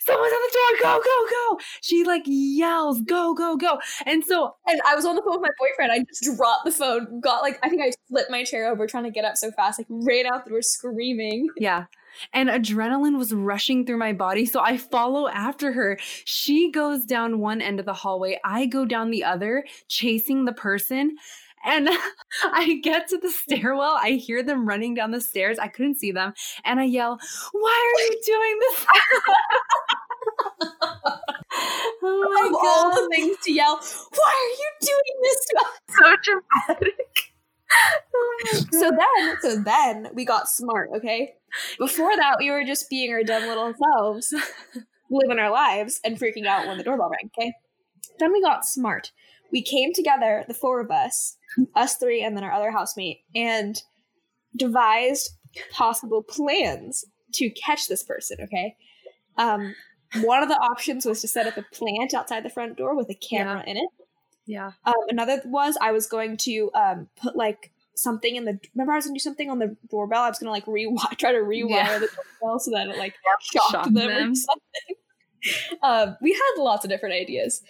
Someone's 0.00 0.32
at 0.32 0.38
the 0.38 0.58
door, 0.82 0.82
go, 0.82 1.02
go, 1.02 1.26
go. 1.30 1.60
She 1.80 2.04
like 2.04 2.24
yells, 2.26 3.00
Go, 3.00 3.32
go, 3.32 3.56
go. 3.56 3.78
And 4.04 4.22
so 4.24 4.56
And 4.66 4.80
I 4.86 4.94
was 4.94 5.06
on 5.06 5.16
the 5.16 5.22
phone 5.22 5.40
with 5.40 5.42
my 5.42 5.54
boyfriend. 5.58 5.92
I 5.92 6.04
just 6.04 6.36
dropped 6.36 6.66
the 6.66 6.72
phone, 6.72 7.20
got 7.20 7.42
like, 7.42 7.58
I 7.62 7.70
think 7.70 7.80
I 7.80 7.92
flipped 8.08 8.30
my 8.30 8.44
chair 8.44 8.70
over 8.70 8.86
trying 8.86 9.04
to 9.04 9.10
get 9.10 9.24
up 9.24 9.36
so 9.36 9.50
fast, 9.52 9.78
like 9.78 9.86
ran 9.88 10.26
out 10.26 10.44
the 10.44 10.50
door 10.50 10.62
screaming. 10.62 11.48
Yeah. 11.56 11.84
And 12.32 12.48
adrenaline 12.48 13.18
was 13.18 13.32
rushing 13.32 13.84
through 13.84 13.98
my 13.98 14.12
body. 14.12 14.46
So 14.46 14.60
I 14.60 14.76
follow 14.76 15.28
after 15.28 15.72
her. 15.72 15.98
She 16.24 16.70
goes 16.70 17.04
down 17.04 17.38
one 17.38 17.60
end 17.60 17.80
of 17.80 17.86
the 17.86 17.92
hallway. 17.92 18.38
I 18.44 18.66
go 18.66 18.84
down 18.84 19.10
the 19.10 19.24
other, 19.24 19.64
chasing 19.88 20.44
the 20.44 20.52
person. 20.52 21.16
And 21.64 21.88
I 22.44 22.80
get 22.82 23.08
to 23.08 23.18
the 23.18 23.30
stairwell. 23.30 23.98
I 24.00 24.10
hear 24.12 24.42
them 24.42 24.68
running 24.68 24.94
down 24.94 25.10
the 25.10 25.20
stairs. 25.20 25.58
I 25.58 25.68
couldn't 25.68 25.98
see 25.98 26.12
them. 26.12 26.34
And 26.64 26.80
I 26.80 26.84
yell, 26.84 27.18
Why 27.52 27.94
are 27.94 28.00
you 28.02 28.20
doing 28.26 28.58
this? 28.60 28.86
oh 32.02 32.30
my 32.34 32.46
of 32.46 32.52
God. 32.52 32.64
all 32.66 32.90
the 33.02 33.08
things 33.14 33.36
to 33.44 33.52
yell, 33.52 33.76
Why 33.76 34.32
are 34.32 34.54
you 34.58 34.70
doing 34.80 35.22
this 35.22 35.46
to 35.46 35.56
us? 35.58 35.80
So 35.88 36.16
dramatic. 36.22 37.33
So 38.72 38.90
then, 38.90 39.36
so 39.40 39.62
then 39.62 40.08
we 40.12 40.24
got 40.24 40.48
smart, 40.48 40.90
okay? 40.94 41.34
Before 41.78 42.14
that, 42.16 42.36
we 42.38 42.50
were 42.50 42.64
just 42.64 42.90
being 42.90 43.12
our 43.12 43.22
dumb 43.22 43.44
little 43.44 43.72
selves, 43.72 44.34
living 45.10 45.38
our 45.38 45.50
lives 45.50 46.00
and 46.04 46.18
freaking 46.18 46.46
out 46.46 46.66
when 46.66 46.76
the 46.76 46.84
doorbell 46.84 47.08
rang, 47.10 47.30
okay? 47.38 47.54
Then 48.18 48.32
we 48.32 48.42
got 48.42 48.66
smart. 48.66 49.12
We 49.50 49.62
came 49.62 49.92
together, 49.94 50.44
the 50.46 50.54
four 50.54 50.80
of 50.80 50.90
us, 50.90 51.36
us 51.74 51.96
three, 51.96 52.22
and 52.22 52.36
then 52.36 52.44
our 52.44 52.52
other 52.52 52.70
housemate, 52.70 53.20
and 53.34 53.80
devised 54.56 55.30
possible 55.72 56.22
plans 56.22 57.04
to 57.34 57.50
catch 57.50 57.88
this 57.88 58.02
person, 58.02 58.38
okay? 58.42 58.76
Um, 59.36 59.74
one 60.22 60.42
of 60.42 60.48
the 60.48 60.56
options 60.56 61.06
was 61.06 61.20
to 61.22 61.28
set 61.28 61.46
up 61.46 61.56
a 61.56 61.64
plant 61.74 62.14
outside 62.14 62.44
the 62.44 62.50
front 62.50 62.76
door 62.76 62.96
with 62.96 63.10
a 63.10 63.14
camera 63.14 63.62
yeah. 63.64 63.72
in 63.72 63.76
it. 63.78 63.90
Yeah. 64.46 64.72
Um, 64.84 64.94
another 65.08 65.40
was 65.44 65.76
I 65.80 65.92
was 65.92 66.06
going 66.06 66.36
to 66.38 66.70
um, 66.74 67.08
put 67.16 67.36
like 67.36 67.72
something 67.96 68.36
in 68.36 68.44
the. 68.44 68.58
Remember, 68.74 68.92
I 68.92 68.96
was 68.96 69.06
gonna 69.06 69.14
do 69.14 69.20
something 69.20 69.50
on 69.50 69.58
the 69.58 69.76
doorbell. 69.90 70.22
I 70.22 70.28
was 70.28 70.38
gonna 70.38 70.50
like 70.50 70.66
rewire, 70.66 71.16
try 71.18 71.32
to 71.32 71.38
rewire 71.38 71.68
yeah. 71.70 71.98
the 71.98 72.08
doorbell 72.40 72.58
so 72.58 72.70
that 72.72 72.88
it 72.88 72.98
like 72.98 73.14
yep. 73.24 73.40
shocked 73.40 73.70
Shock 73.70 73.84
them, 73.86 73.94
them, 73.94 74.32
or 74.32 74.34
something. 75.80 75.80
um, 75.82 76.16
we 76.20 76.32
had 76.32 76.62
lots 76.62 76.84
of 76.84 76.90
different 76.90 77.14
ideas, 77.14 77.62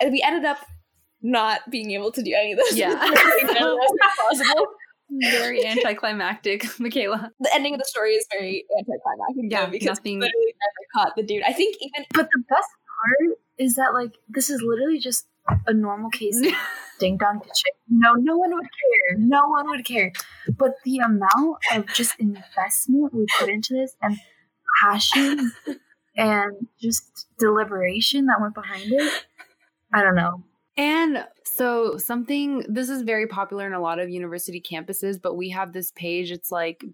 and 0.00 0.12
we 0.12 0.22
ended 0.22 0.44
up 0.44 0.58
not 1.22 1.60
being 1.70 1.92
able 1.92 2.12
to 2.12 2.22
do 2.22 2.34
any 2.36 2.52
of 2.52 2.58
this. 2.58 2.76
Yeah, 2.76 2.94
possible. 4.20 4.66
Very 5.20 5.66
anticlimactic, 5.66 6.64
Michaela. 6.80 7.30
The 7.38 7.54
ending 7.54 7.74
of 7.74 7.80
the 7.80 7.84
story 7.84 8.12
is 8.12 8.26
very 8.32 8.64
anticlimactic. 8.78 9.50
Yeah, 9.50 9.66
because 9.66 9.98
nothing. 9.98 10.20
literally 10.20 10.54
never 10.54 11.04
caught 11.04 11.16
the 11.16 11.22
dude. 11.22 11.42
I 11.42 11.52
think 11.52 11.76
even. 11.80 12.06
But 12.14 12.28
the 12.32 12.42
best 12.48 12.68
part 12.88 13.38
is 13.58 13.74
that 13.74 13.92
like 13.92 14.12
this 14.28 14.48
is 14.48 14.62
literally 14.62 14.98
just 14.98 15.26
a 15.66 15.72
normal 15.72 16.10
case 16.10 16.40
ding 16.98 17.16
dong 17.16 17.38
ditching. 17.38 17.72
No, 17.88 18.14
no 18.14 18.36
one 18.36 18.54
would 18.54 18.62
care. 18.62 19.18
No 19.18 19.48
one 19.48 19.68
would 19.68 19.84
care. 19.84 20.12
But 20.56 20.76
the 20.84 20.98
amount 20.98 21.58
of 21.74 21.86
just 21.94 22.14
investment 22.18 23.12
we 23.12 23.26
put 23.38 23.48
into 23.48 23.74
this 23.74 23.96
and 24.00 24.16
passion 24.82 25.52
and 26.16 26.66
just 26.80 27.26
deliberation 27.38 28.26
that 28.26 28.40
went 28.40 28.54
behind 28.54 28.92
it, 28.92 29.24
I 29.92 30.02
don't 30.02 30.14
know. 30.14 30.42
And 30.76 31.26
so 31.44 31.98
something 31.98 32.64
this 32.68 32.88
is 32.88 33.02
very 33.02 33.26
popular 33.26 33.66
in 33.66 33.74
a 33.74 33.80
lot 33.80 33.98
of 33.98 34.08
university 34.08 34.60
campuses, 34.60 35.20
but 35.20 35.34
we 35.34 35.50
have 35.50 35.72
this 35.72 35.90
page. 35.92 36.30
It's 36.30 36.50
like 36.50 36.84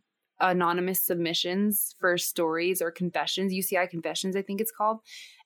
anonymous 0.40 1.02
submissions 1.02 1.94
for 1.98 2.18
stories 2.18 2.80
or 2.80 2.90
confessions, 2.90 3.52
UCI 3.52 3.88
confessions, 3.88 4.36
I 4.36 4.42
think 4.42 4.60
it's 4.60 4.72
called. 4.72 5.00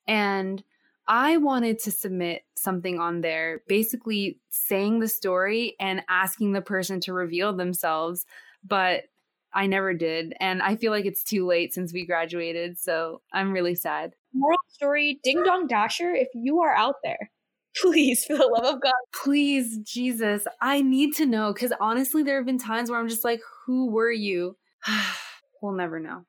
And 0.06 0.62
I 1.08 1.36
wanted 1.36 1.78
to 1.80 1.90
submit 1.90 2.42
something 2.56 2.98
on 2.98 3.20
there, 3.20 3.62
basically 3.66 4.38
saying 4.50 5.00
the 5.00 5.08
story 5.08 5.74
and 5.80 6.02
asking 6.08 6.52
the 6.52 6.62
person 6.62 7.00
to 7.00 7.12
reveal 7.12 7.52
themselves, 7.52 8.24
but 8.64 9.04
I 9.52 9.66
never 9.66 9.94
did. 9.94 10.34
And 10.40 10.62
I 10.62 10.76
feel 10.76 10.92
like 10.92 11.04
it's 11.04 11.24
too 11.24 11.46
late 11.46 11.74
since 11.74 11.92
we 11.92 12.06
graduated. 12.06 12.78
So 12.78 13.20
I'm 13.32 13.52
really 13.52 13.74
sad. 13.74 14.14
Moral 14.32 14.58
story 14.68 15.20
Ding 15.22 15.42
Dong 15.42 15.66
Dasher, 15.66 16.14
if 16.14 16.28
you 16.34 16.60
are 16.60 16.74
out 16.74 16.96
there, 17.02 17.30
please, 17.82 18.24
for 18.24 18.36
the 18.36 18.46
love 18.46 18.76
of 18.76 18.80
God. 18.80 18.92
Please, 19.12 19.78
Jesus, 19.78 20.46
I 20.60 20.82
need 20.82 21.14
to 21.16 21.26
know. 21.26 21.52
Because 21.52 21.72
honestly, 21.80 22.22
there 22.22 22.36
have 22.36 22.46
been 22.46 22.58
times 22.58 22.90
where 22.90 22.98
I'm 22.98 23.08
just 23.08 23.24
like, 23.24 23.40
who 23.66 23.90
were 23.90 24.12
you? 24.12 24.56
we'll 25.62 25.72
never 25.72 25.98
know. 25.98 26.24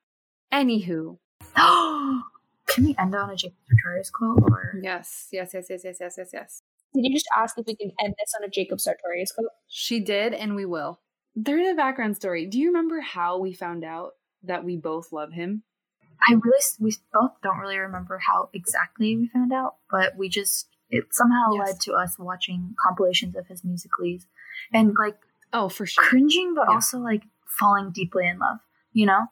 Anywho. 0.52 1.18
Can 2.74 2.84
we 2.86 2.96
end 2.98 3.14
on 3.14 3.30
a 3.30 3.36
Jacob 3.36 3.56
Sartorius 3.68 4.10
quote? 4.10 4.42
Or 4.42 4.74
yes, 4.82 5.28
yes, 5.30 5.52
yes, 5.54 5.66
yes, 5.70 5.82
yes, 5.84 5.96
yes, 6.00 6.14
yes, 6.18 6.30
yes. 6.32 6.62
Did 6.92 7.04
you 7.04 7.14
just 7.14 7.28
ask 7.36 7.56
if 7.56 7.66
we 7.66 7.76
can 7.76 7.92
end 8.02 8.14
this 8.18 8.34
on 8.36 8.44
a 8.44 8.48
Jacob 8.50 8.80
Sartorius 8.80 9.30
quote? 9.30 9.48
She 9.68 10.00
did, 10.00 10.34
and 10.34 10.56
we 10.56 10.64
will. 10.64 11.00
There's 11.36 11.68
a 11.68 11.74
background 11.74 12.16
story. 12.16 12.46
Do 12.46 12.58
you 12.58 12.68
remember 12.68 13.00
how 13.00 13.38
we 13.38 13.52
found 13.52 13.84
out 13.84 14.12
that 14.42 14.64
we 14.64 14.76
both 14.76 15.12
love 15.12 15.32
him? 15.32 15.62
I 16.28 16.34
really, 16.34 16.60
we 16.80 16.96
both 17.12 17.32
don't 17.42 17.58
really 17.58 17.78
remember 17.78 18.18
how 18.18 18.48
exactly 18.52 19.16
we 19.16 19.28
found 19.28 19.52
out, 19.52 19.76
but 19.90 20.16
we 20.16 20.28
just 20.28 20.68
it 20.90 21.04
somehow 21.12 21.52
yes. 21.54 21.66
led 21.66 21.80
to 21.82 21.92
us 21.92 22.18
watching 22.18 22.74
compilations 22.84 23.36
of 23.36 23.46
his 23.46 23.62
musicallys 23.62 24.26
and 24.72 24.94
like 24.98 25.16
oh 25.52 25.68
for 25.68 25.86
sure 25.86 26.04
cringing, 26.04 26.54
but 26.54 26.66
yeah. 26.68 26.74
also 26.74 26.98
like 26.98 27.22
falling 27.46 27.90
deeply 27.92 28.26
in 28.26 28.38
love. 28.38 28.58
You 28.92 29.06
know, 29.06 29.26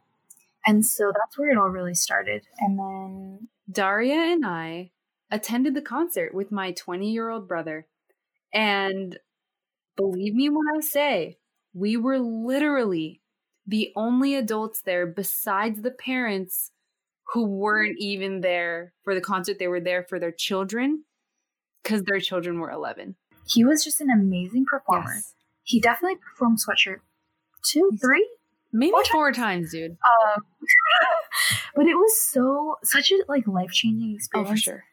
and 0.66 0.85
so 0.85 1.12
that's 1.12 1.38
where 1.38 1.51
it 1.51 1.59
all 1.59 1.68
really 1.68 1.94
started. 1.94 2.46
And 2.59 2.79
then 2.79 3.48
Daria 3.70 4.14
and 4.14 4.44
I 4.46 4.90
attended 5.31 5.75
the 5.75 5.83
concert 5.83 6.35
with 6.35 6.53
my 6.53 6.72
20 6.72 7.11
year 7.11 7.31
old 7.31 7.48
brother. 7.48 7.87
And 8.53 9.18
believe 9.96 10.35
me 10.35 10.48
when 10.48 10.66
I 10.77 10.81
say, 10.81 11.38
we 11.75 11.96
were 11.96 12.18
literally 12.18 13.20
the 13.66 13.92
only 13.96 14.35
adults 14.35 14.83
there 14.83 15.07
besides 15.07 15.83
the 15.83 15.90
parents 15.90 16.70
who 17.33 17.46
weren't 17.46 17.96
even 17.98 18.40
there 18.40 18.92
for 19.05 19.14
the 19.14 19.20
concert. 19.20 19.59
They 19.59 19.68
were 19.68 19.81
there 19.81 20.03
for 20.03 20.18
their 20.18 20.33
children 20.33 21.05
because 21.83 22.03
their 22.03 22.20
children 22.20 22.61
were 22.61 22.70
11. 22.70 23.16
He 23.46 23.64
was 23.64 23.83
just 23.83 24.01
an 24.01 24.11
amazing 24.11 24.66
performer. 24.70 25.14
Yes. 25.14 25.35
He 25.62 25.81
definitely 25.81 26.18
performed 26.18 26.59
Sweatshirt 26.59 26.98
two, 27.64 27.90
three, 28.01 28.29
Maybe 28.72 28.92
four 29.11 29.32
times, 29.32 29.70
dude. 29.72 29.92
Um, 29.92 30.42
but 31.74 31.87
it 31.87 31.94
was 31.94 32.26
so 32.30 32.76
such 32.82 33.11
a 33.12 33.22
like 33.28 33.46
life 33.46 33.70
changing 33.70 34.14
experience. 34.14 34.48
Oh, 34.48 34.52
for 34.52 34.56
sure. 34.56 34.85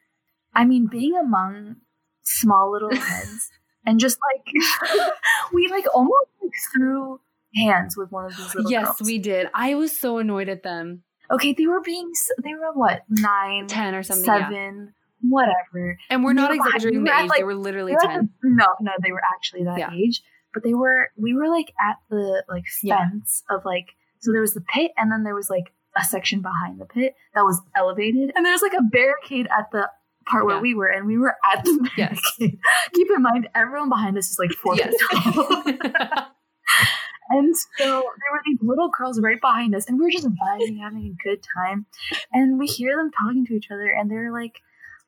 I 0.53 0.65
mean, 0.65 0.87
being 0.87 1.15
among 1.15 1.77
small 2.23 2.71
little 2.71 2.93
heads 2.95 3.49
and 3.85 3.99
just 3.99 4.17
like 4.33 4.53
we 5.53 5.67
like 5.67 5.85
almost 5.93 6.27
like, 6.41 6.51
threw 6.73 7.19
hands 7.55 7.97
with 7.97 8.11
one 8.11 8.25
of 8.25 8.37
these 8.37 8.55
little 8.55 8.71
yes 8.71 8.85
girls. 8.85 9.01
we 9.01 9.17
did 9.17 9.47
i 9.55 9.73
was 9.73 9.97
so 9.97 10.19
annoyed 10.19 10.47
at 10.47 10.61
them 10.61 11.01
okay 11.31 11.53
they 11.53 11.65
were 11.65 11.81
being 11.81 12.11
they 12.43 12.53
were 12.53 12.71
what 12.73 13.03
nine 13.09 13.65
ten 13.67 13.95
or 13.95 14.03
something 14.03 14.25
seven 14.25 14.93
yeah. 14.93 15.29
whatever 15.29 15.97
and 16.11 16.23
we're 16.23 16.33
not 16.33 16.53
exaggerating 16.53 17.03
the 17.03 17.19
age 17.19 17.29
like, 17.29 17.39
they 17.39 17.43
were 17.43 17.55
literally 17.55 17.95
10 17.99 18.29
the, 18.41 18.49
no 18.49 18.67
no 18.81 18.91
they 19.03 19.11
were 19.11 19.23
actually 19.35 19.63
that 19.63 19.79
yeah. 19.79 19.91
age 19.91 20.21
but 20.53 20.63
they 20.63 20.73
were 20.73 21.09
we 21.17 21.33
were 21.33 21.49
like 21.49 21.73
at 21.79 21.97
the 22.09 22.43
like 22.49 22.65
fence 22.81 23.43
yeah. 23.49 23.55
of 23.55 23.65
like 23.65 23.87
so 24.19 24.31
there 24.31 24.41
was 24.41 24.53
the 24.53 24.61
pit 24.61 24.91
and 24.97 25.11
then 25.11 25.23
there 25.23 25.35
was 25.35 25.49
like 25.49 25.73
a 25.97 26.03
section 26.03 26.41
behind 26.41 26.79
the 26.79 26.85
pit 26.85 27.15
that 27.33 27.41
was 27.41 27.61
elevated 27.75 28.31
and 28.35 28.45
there's 28.45 28.61
like 28.61 28.73
a 28.73 28.83
barricade 28.83 29.47
at 29.57 29.71
the 29.71 29.89
part 30.29 30.45
where 30.45 30.59
we 30.59 30.75
were 30.75 30.87
and 30.87 31.07
we 31.07 31.17
were 31.17 31.35
at 31.51 31.63
the 31.63 31.89
barricade. 31.97 32.19
Yes. 32.37 32.59
Keep 32.93 33.07
in 33.15 33.21
mind 33.21 33.49
everyone 33.55 33.89
behind 33.89 34.17
us 34.17 34.29
is 34.29 34.39
like 34.39 34.51
four 34.51 34.75
yes. 34.75 34.93
feet 34.93 35.33
tall. 35.33 35.63
and 37.29 37.55
so 37.57 37.85
there 37.85 38.31
were 38.31 38.41
these 38.45 38.59
little 38.61 38.89
girls 38.89 39.19
right 39.19 39.41
behind 39.41 39.75
us 39.75 39.87
and 39.87 39.97
we 39.97 40.05
were 40.05 40.11
just 40.11 40.27
vibing, 40.27 40.79
having 40.79 41.15
a 41.17 41.23
good 41.23 41.43
time. 41.55 41.85
And 42.31 42.59
we 42.59 42.67
hear 42.67 42.95
them 42.95 43.11
talking 43.11 43.45
to 43.47 43.55
each 43.55 43.71
other 43.71 43.87
and 43.87 44.09
they're 44.09 44.31
like 44.31 44.61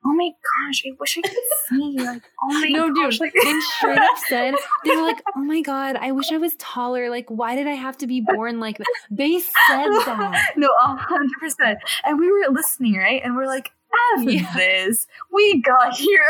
oh 0.05 0.13
my 0.13 0.29
gosh, 0.29 0.83
I 0.85 0.91
wish 0.99 1.17
I 1.17 1.21
could 1.21 1.37
see. 1.69 1.99
Like, 1.99 2.23
oh 2.41 2.47
my 2.47 2.67
no, 2.69 2.93
gosh. 2.93 3.13
dude. 3.13 3.21
Like, 3.21 3.33
they 3.33 3.59
straight 3.77 3.97
up 3.97 4.17
said, 4.27 4.55
they 4.83 4.95
were 4.95 5.03
like, 5.03 5.21
oh 5.35 5.41
my 5.41 5.61
God, 5.61 5.95
I 5.95 6.11
wish 6.11 6.31
I 6.31 6.37
was 6.37 6.55
taller. 6.57 7.09
Like, 7.09 7.29
why 7.29 7.55
did 7.55 7.67
I 7.67 7.73
have 7.73 7.97
to 7.99 8.07
be 8.07 8.21
born 8.21 8.59
like 8.59 8.77
that? 8.77 8.87
They 9.09 9.39
said 9.39 9.49
that. 10.05 10.53
No, 10.57 10.69
100%. 10.83 11.75
And 12.03 12.19
we 12.19 12.31
were 12.31 12.51
listening, 12.51 12.95
right? 12.95 13.21
And 13.23 13.35
we're 13.35 13.47
like, 13.47 13.71
F 14.17 14.23
yeah. 14.23 14.53
this. 14.55 15.05
We 15.31 15.61
got 15.61 15.95
here. 15.95 16.25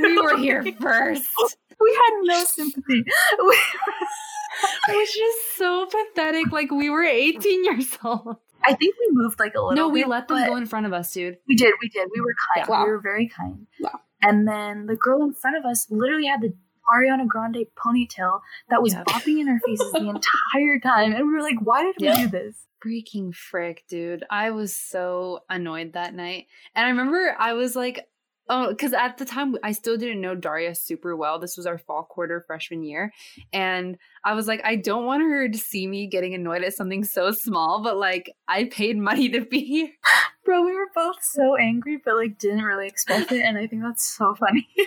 we 0.00 0.20
were 0.20 0.36
here 0.36 0.64
first. 0.80 1.28
We 1.82 1.90
had 1.94 2.10
no 2.24 2.44
sympathy. 2.44 3.04
We- 3.42 3.56
it 4.88 4.96
was 4.96 5.12
just 5.14 5.56
so 5.56 5.86
pathetic. 5.86 6.52
Like, 6.52 6.70
we 6.70 6.90
were 6.90 7.02
18 7.04 7.64
years 7.64 7.96
old. 8.04 8.36
I 8.64 8.74
think 8.74 8.96
we 8.98 9.08
moved 9.10 9.38
like 9.38 9.54
a 9.54 9.60
little. 9.60 9.76
No, 9.76 9.88
we 9.88 10.02
bit, 10.02 10.08
let 10.08 10.28
them 10.28 10.46
go 10.46 10.56
in 10.56 10.66
front 10.66 10.86
of 10.86 10.92
us, 10.92 11.12
dude. 11.12 11.38
We 11.48 11.56
did, 11.56 11.74
we 11.80 11.88
did. 11.88 12.08
We 12.14 12.20
were 12.20 12.34
kind. 12.54 12.66
Yeah. 12.66 12.70
Wow. 12.70 12.84
We 12.84 12.90
were 12.90 13.00
very 13.00 13.28
kind. 13.28 13.66
Wow. 13.80 14.00
And 14.22 14.46
then 14.46 14.86
the 14.86 14.96
girl 14.96 15.22
in 15.22 15.32
front 15.32 15.56
of 15.56 15.64
us 15.64 15.86
literally 15.90 16.26
had 16.26 16.42
the 16.42 16.54
Ariana 16.92 17.26
Grande 17.26 17.66
ponytail 17.76 18.40
that 18.68 18.82
was 18.82 18.94
bopping 18.94 19.40
in 19.40 19.48
our 19.48 19.60
faces 19.60 19.92
the 19.92 19.98
entire 20.54 20.78
time, 20.82 21.12
and 21.12 21.26
we 21.26 21.32
were 21.32 21.42
like, 21.42 21.60
"Why 21.62 21.84
did 21.84 21.94
we 22.00 22.12
do 22.12 22.28
this?" 22.28 22.66
Freaking 22.84 23.34
frick, 23.34 23.84
dude! 23.88 24.24
I 24.30 24.50
was 24.50 24.74
so 24.74 25.40
annoyed 25.48 25.92
that 25.92 26.14
night, 26.14 26.46
and 26.74 26.86
I 26.86 26.90
remember 26.90 27.36
I 27.38 27.52
was 27.52 27.76
like, 27.76 28.08
Oh, 28.52 28.70
because 28.70 28.92
at 28.92 29.16
the 29.16 29.24
time 29.24 29.54
I 29.62 29.70
still 29.70 29.96
didn't 29.96 30.20
know 30.20 30.34
Daria 30.34 30.74
super 30.74 31.14
well. 31.14 31.38
This 31.38 31.56
was 31.56 31.66
our 31.66 31.78
fall 31.78 32.02
quarter 32.02 32.42
freshman 32.48 32.82
year. 32.82 33.12
And 33.52 33.96
I 34.24 34.34
was 34.34 34.48
like, 34.48 34.60
I 34.64 34.74
don't 34.74 35.06
want 35.06 35.22
her 35.22 35.48
to 35.48 35.56
see 35.56 35.86
me 35.86 36.08
getting 36.08 36.34
annoyed 36.34 36.64
at 36.64 36.74
something 36.74 37.04
so 37.04 37.30
small, 37.30 37.80
but 37.80 37.96
like 37.96 38.34
I 38.48 38.64
paid 38.64 38.98
money 38.98 39.28
to 39.28 39.42
be 39.42 39.64
here. 39.64 39.90
Bro, 40.44 40.64
we 40.64 40.74
were 40.74 40.90
both 40.92 41.22
so 41.22 41.54
angry, 41.54 42.00
but 42.04 42.16
like 42.16 42.38
didn't 42.38 42.64
really 42.64 42.88
expect 42.88 43.30
it. 43.30 43.42
And 43.42 43.56
I 43.56 43.68
think 43.68 43.82
that's 43.82 44.04
so 44.04 44.34
funny. 44.34 44.68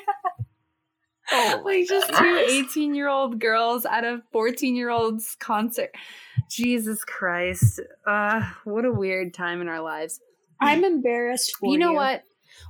Oh 1.32 1.62
like 1.64 1.88
just 1.88 2.14
two 2.14 2.46
18 2.50 2.94
year 2.94 3.08
old 3.08 3.40
girls 3.40 3.86
at 3.86 4.04
a 4.04 4.22
14 4.34 4.76
year 4.76 4.90
old's 4.90 5.38
concert. 5.40 5.90
Jesus 6.50 7.06
Christ. 7.06 7.80
Uh, 8.06 8.44
what 8.66 8.84
a 8.84 8.92
weird 8.92 9.34
time 9.34 9.62
in 9.62 9.70
our 9.70 9.80
lives. 9.80 10.20
I'm 10.60 10.84
embarrassed 10.84 11.56
for 11.56 11.72
you. 11.72 11.80
know 11.80 11.94
what? 11.94 12.24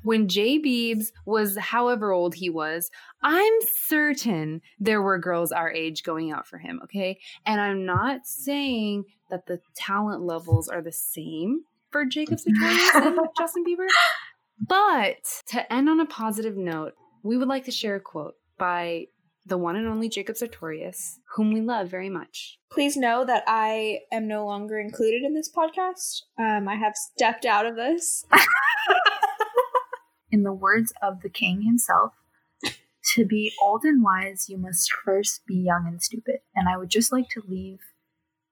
When 0.04 0.28
Jay 0.28 0.60
Beebs 0.60 1.12
was 1.26 1.58
however 1.58 2.12
old 2.12 2.36
he 2.36 2.50
was, 2.50 2.90
I'm 3.22 3.54
certain 3.86 4.62
there 4.80 5.02
were 5.02 5.18
girls 5.18 5.52
our 5.52 5.72
age 5.72 6.04
going 6.04 6.32
out 6.32 6.48
for 6.48 6.58
him, 6.58 6.80
okay? 6.84 7.20
And 7.46 7.60
I'm 7.62 7.86
not 7.86 8.26
saying 8.26 9.06
that 9.30 9.46
the 9.46 9.60
talent 9.76 10.22
levels 10.22 10.68
are 10.68 10.82
the 10.82 10.92
same 10.92 11.64
for 11.92 12.06
Jacob 12.06 12.40
Sartorius 12.42 12.96
and 12.96 13.20
Justin 13.38 13.64
Bieber. 13.66 13.88
But 14.68 15.42
to 15.48 15.74
end 15.74 15.90
on 15.90 16.00
a 16.00 16.06
positive 16.06 16.58
note, 16.58 16.94
we 17.24 17.38
would 17.38 17.48
like 17.48 17.66
to 17.66 17.72
share 17.72 17.96
a 17.96 18.00
quote 18.00 18.36
by 18.58 19.08
the 19.46 19.58
one 19.58 19.76
and 19.76 19.88
only 19.88 20.10
Jacob 20.10 20.38
Sartorius, 20.38 21.20
whom 21.36 21.52
we 21.52 21.62
love 21.62 21.90
very 21.90 22.10
much. 22.10 22.60
Please 22.72 22.96
know 22.96 23.26
that 23.26 23.44
I 23.46 24.00
am 24.12 24.28
no 24.28 24.46
longer 24.46 24.80
included 24.80 25.24
in 25.24 25.34
this 25.34 25.52
podcast. 25.52 26.22
Um, 26.40 26.68
I 26.68 26.76
have 26.76 26.94
stepped 26.96 27.46
out 27.46 27.66
of 27.66 27.76
this. 27.76 28.26
in 30.34 30.42
the 30.42 30.52
words 30.52 30.92
of 31.02 31.22
the 31.22 31.30
king 31.30 31.62
himself, 31.62 32.14
to 33.14 33.26
be 33.26 33.54
old 33.62 33.84
and 33.84 34.04
wise, 34.04 34.50
you 34.50 34.58
must 34.58 34.92
first 34.92 35.46
be 35.46 35.56
young 35.56 35.86
and 35.88 36.02
stupid. 36.02 36.38
And 36.56 36.68
I 36.68 36.76
would 36.76 36.90
just 36.90 37.12
like 37.12 37.30
to 37.30 37.44
leave 37.48 37.80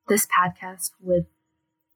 this 0.07 0.27
podcast 0.27 0.91
with 1.01 1.25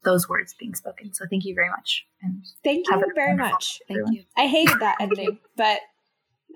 those 0.03 0.27
words 0.27 0.55
being 0.59 0.73
spoken. 0.73 1.13
So 1.13 1.25
thank 1.29 1.45
you 1.45 1.53
very 1.53 1.69
much. 1.69 2.05
And 2.23 2.43
thank 2.63 2.87
you 2.89 3.11
very 3.13 3.35
much. 3.35 3.79
Thank 3.87 4.11
you. 4.11 4.23
I 4.35 4.47
hated 4.47 4.79
that 4.79 4.97
ending, 4.99 5.37
but 5.55 5.81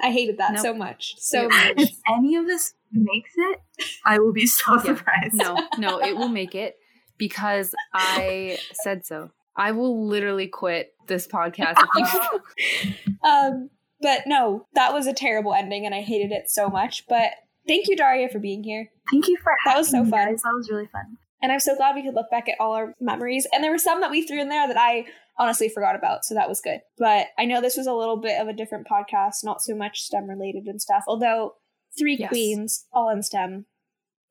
I 0.02 0.12
hated 0.12 0.38
that 0.38 0.54
nope. 0.54 0.64
so 0.64 0.74
much. 0.74 1.16
So 1.20 1.48
much. 1.50 1.74
If 1.78 1.92
any 2.08 2.36
of 2.36 2.48
this 2.48 2.74
makes 2.92 3.34
it, 3.38 3.60
I 4.06 4.18
will 4.18 4.34
be 4.34 4.48
so 4.48 4.76
yeah. 4.76 4.82
surprised. 4.96 5.36
No, 5.36 5.68
no, 5.78 6.00
it 6.00 6.18
will 6.18 6.30
make 6.30 6.56
it 6.56 6.78
because 7.20 7.76
I 7.94 8.58
said 8.74 9.06
so. 9.06 9.30
I 9.56 9.72
will 9.72 10.08
literally 10.08 10.48
quit 10.48 10.94
this 11.08 11.28
podcast 11.28 11.76
um, 13.24 13.70
but 14.02 14.22
no, 14.26 14.68
that 14.76 14.94
was 14.94 15.08
a 15.08 15.14
terrible 15.14 15.54
ending 15.54 15.86
and 15.86 15.94
I 15.94 16.02
hated 16.02 16.32
it 16.32 16.50
so 16.50 16.70
much. 16.70 17.06
But 17.08 17.32
thank 17.68 17.88
you, 17.88 17.96
Daria, 17.96 18.30
for 18.30 18.40
being 18.40 18.64
here. 18.64 18.90
Thank 19.12 19.28
you 19.28 19.38
for 19.44 19.54
that 19.66 19.78
was 19.78 19.90
so 19.90 20.04
fun. 20.04 20.30
Guys. 20.30 20.42
That 20.44 20.54
was 20.54 20.70
really 20.70 20.88
fun. 20.92 21.18
And 21.42 21.52
I'm 21.52 21.60
so 21.60 21.76
glad 21.76 21.96
we 21.96 22.04
could 22.04 22.16
look 22.16 22.30
back 22.30 22.50
at 22.50 22.60
all 22.60 22.74
our 22.74 22.94
memories. 23.00 23.48
And 23.54 23.64
there 23.64 23.72
were 23.72 23.78
some 23.78 24.02
that 24.02 24.12
we 24.12 24.26
threw 24.26 24.42
in 24.42 24.50
there 24.50 24.68
that 24.68 24.78
I 24.78 25.06
honestly 25.38 25.70
forgot 25.70 25.96
about. 25.96 26.26
So 26.26 26.36
that 26.36 26.50
was 26.50 26.62
good. 26.62 26.82
But 26.98 27.28
I 27.38 27.46
know 27.46 27.62
this 27.62 27.78
was 27.78 27.88
a 27.88 27.94
little 27.94 28.18
bit 28.18 28.40
of 28.42 28.48
a 28.48 28.54
different 28.54 28.88
podcast, 28.88 29.44
not 29.44 29.62
so 29.62 29.74
much 29.74 30.02
STEM 30.02 30.30
related 30.30 30.66
and 30.66 30.82
stuff. 30.82 31.04
Although 31.08 31.56
three 31.98 32.18
yes. 32.18 32.30
queens, 32.30 32.86
all 32.92 33.10
in 33.10 33.24
STEM, 33.24 33.66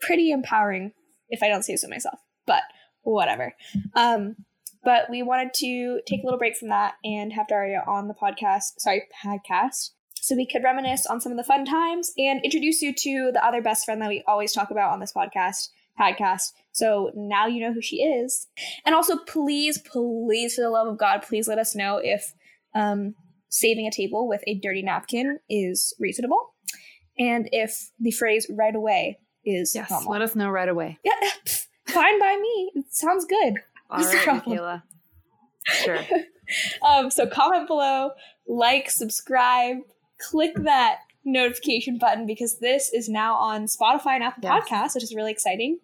pretty 0.01 0.31
empowering, 0.31 0.93
if 1.31 1.43
I 1.43 1.49
don't 1.49 1.65
say 1.65 1.77
so 1.77 1.89
myself. 1.89 2.19
But 2.47 2.63
whatever. 3.03 3.55
Um, 3.95 4.37
but 4.85 5.11
we 5.11 5.23
wanted 5.23 5.55
to 5.55 6.01
take 6.07 6.23
a 6.23 6.27
little 6.27 6.39
break 6.39 6.57
from 6.57 6.69
that 6.69 6.95
and 7.05 7.33
have 7.33 7.49
Daria 7.49 7.83
on 7.87 8.09
the 8.09 8.15
podcast, 8.15 8.79
sorry, 8.79 9.05
podcast, 9.25 9.91
so 10.21 10.37
we 10.37 10.47
could 10.47 10.63
reminisce 10.63 11.07
on 11.07 11.21
some 11.21 11.33
of 11.33 11.39
the 11.39 11.45
fun 11.45 11.65
times 11.65 12.13
and 12.19 12.41
introduce 12.45 12.83
you 12.83 12.95
to 12.95 13.31
the 13.33 13.45
other 13.45 13.63
best 13.63 13.85
friend 13.85 14.03
that 14.03 14.09
we 14.09 14.23
always 14.27 14.53
talk 14.53 14.71
about 14.71 14.93
on 14.93 15.01
this 15.01 15.13
podcast, 15.13 15.69
podcast. 15.99 16.53
So 16.73 17.11
now 17.15 17.47
you 17.47 17.61
know 17.61 17.73
who 17.73 17.81
she 17.81 18.03
is. 18.03 18.47
And 18.85 18.95
also, 18.95 19.17
please, 19.17 19.79
please, 19.79 20.55
for 20.55 20.63
the 20.63 20.71
love 20.71 20.89
of 20.89 20.99
God, 20.99 21.23
please 21.23 21.49
let 21.49 21.59
us 21.59 21.75
know 21.75 21.99
if 22.03 22.35
um, 22.75 23.15
saving 23.49 23.87
a 23.87 23.91
table 23.91 24.29
with 24.29 24.43
a 24.47 24.55
dirty 24.55 24.83
napkin 24.83 25.39
is 25.49 25.95
reasonable, 25.99 26.55
and 27.19 27.49
if 27.53 27.91
the 27.99 28.11
phrase 28.11 28.47
"right 28.51 28.75
away" 28.75 29.19
is 29.45 29.75
yes. 29.75 29.91
Normal. 29.91 30.13
Let 30.13 30.23
us 30.23 30.37
know 30.37 30.51
right 30.51 30.69
away. 30.69 30.99
Yeah, 31.05 31.13
fine 31.87 32.21
by 32.21 32.39
me. 32.41 32.73
It 32.77 32.85
sounds 32.91 33.25
good. 33.25 33.55
All 33.91 34.03
right, 34.03 34.27
Michaela. 34.27 34.85
Sure. 35.65 35.99
um, 36.83 37.11
so 37.11 37.27
comment 37.27 37.67
below, 37.67 38.11
like, 38.47 38.91
subscribe, 38.91 39.79
click 40.19 40.53
that 40.57 40.99
notification 41.25 41.99
button 41.99 42.27
because 42.27 42.59
this 42.59 42.93
is 42.93 43.09
now 43.09 43.35
on 43.37 43.67
Spotify 43.67 44.15
and 44.15 44.25
Apple 44.25 44.43
yes. 44.43 44.69
Podcasts, 44.69 44.95
which 44.95 45.05
is 45.05 45.15
really 45.15 45.33
exciting. 45.33 45.79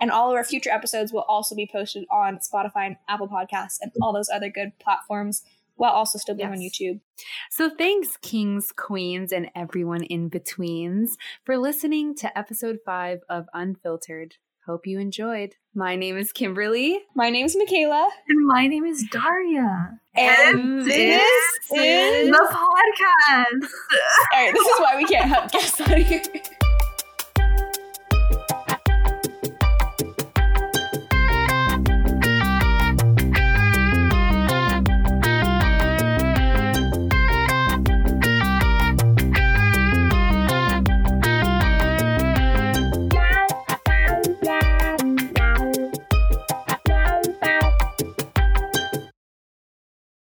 And 0.00 0.10
all 0.10 0.30
of 0.30 0.36
our 0.36 0.44
future 0.44 0.70
episodes 0.70 1.12
will 1.12 1.24
also 1.28 1.56
be 1.56 1.68
posted 1.70 2.04
on 2.10 2.38
Spotify 2.38 2.86
and 2.86 2.96
Apple 3.08 3.28
Podcasts 3.28 3.78
and 3.80 3.90
all 4.00 4.12
those 4.12 4.28
other 4.28 4.48
good 4.48 4.72
platforms 4.78 5.42
while 5.74 5.92
also 5.92 6.18
still 6.18 6.34
being 6.34 6.50
yes. 6.50 6.58
on 6.58 6.62
YouTube. 6.62 7.00
So 7.50 7.70
thanks, 7.70 8.16
kings, 8.20 8.72
queens, 8.76 9.32
and 9.32 9.50
everyone 9.54 10.02
in 10.04 10.28
betweens 10.28 11.16
for 11.44 11.56
listening 11.56 12.14
to 12.16 12.38
episode 12.38 12.78
five 12.84 13.20
of 13.28 13.46
Unfiltered. 13.54 14.36
Hope 14.68 14.86
you 14.86 14.98
enjoyed. 14.98 15.54
My 15.74 15.96
name 15.96 16.18
is 16.18 16.30
Kimberly. 16.30 17.00
My 17.16 17.30
name 17.30 17.46
is 17.46 17.56
Michaela. 17.56 18.06
And 18.28 18.46
my 18.46 18.66
name 18.66 18.84
is 18.84 19.02
Daria. 19.10 19.98
And, 20.14 20.58
and 20.60 20.82
this, 20.82 21.58
this 21.70 21.80
is 21.80 22.28
the 22.28 22.48
podcast. 22.50 23.62
All 23.62 24.38
right, 24.38 24.52
this 24.52 24.66
is 24.66 24.78
why 24.78 24.96
we 24.98 25.06
can't 25.06 25.26
have 25.26 25.50
guests 25.50 25.80
on 25.80 25.96
here. 26.02 26.22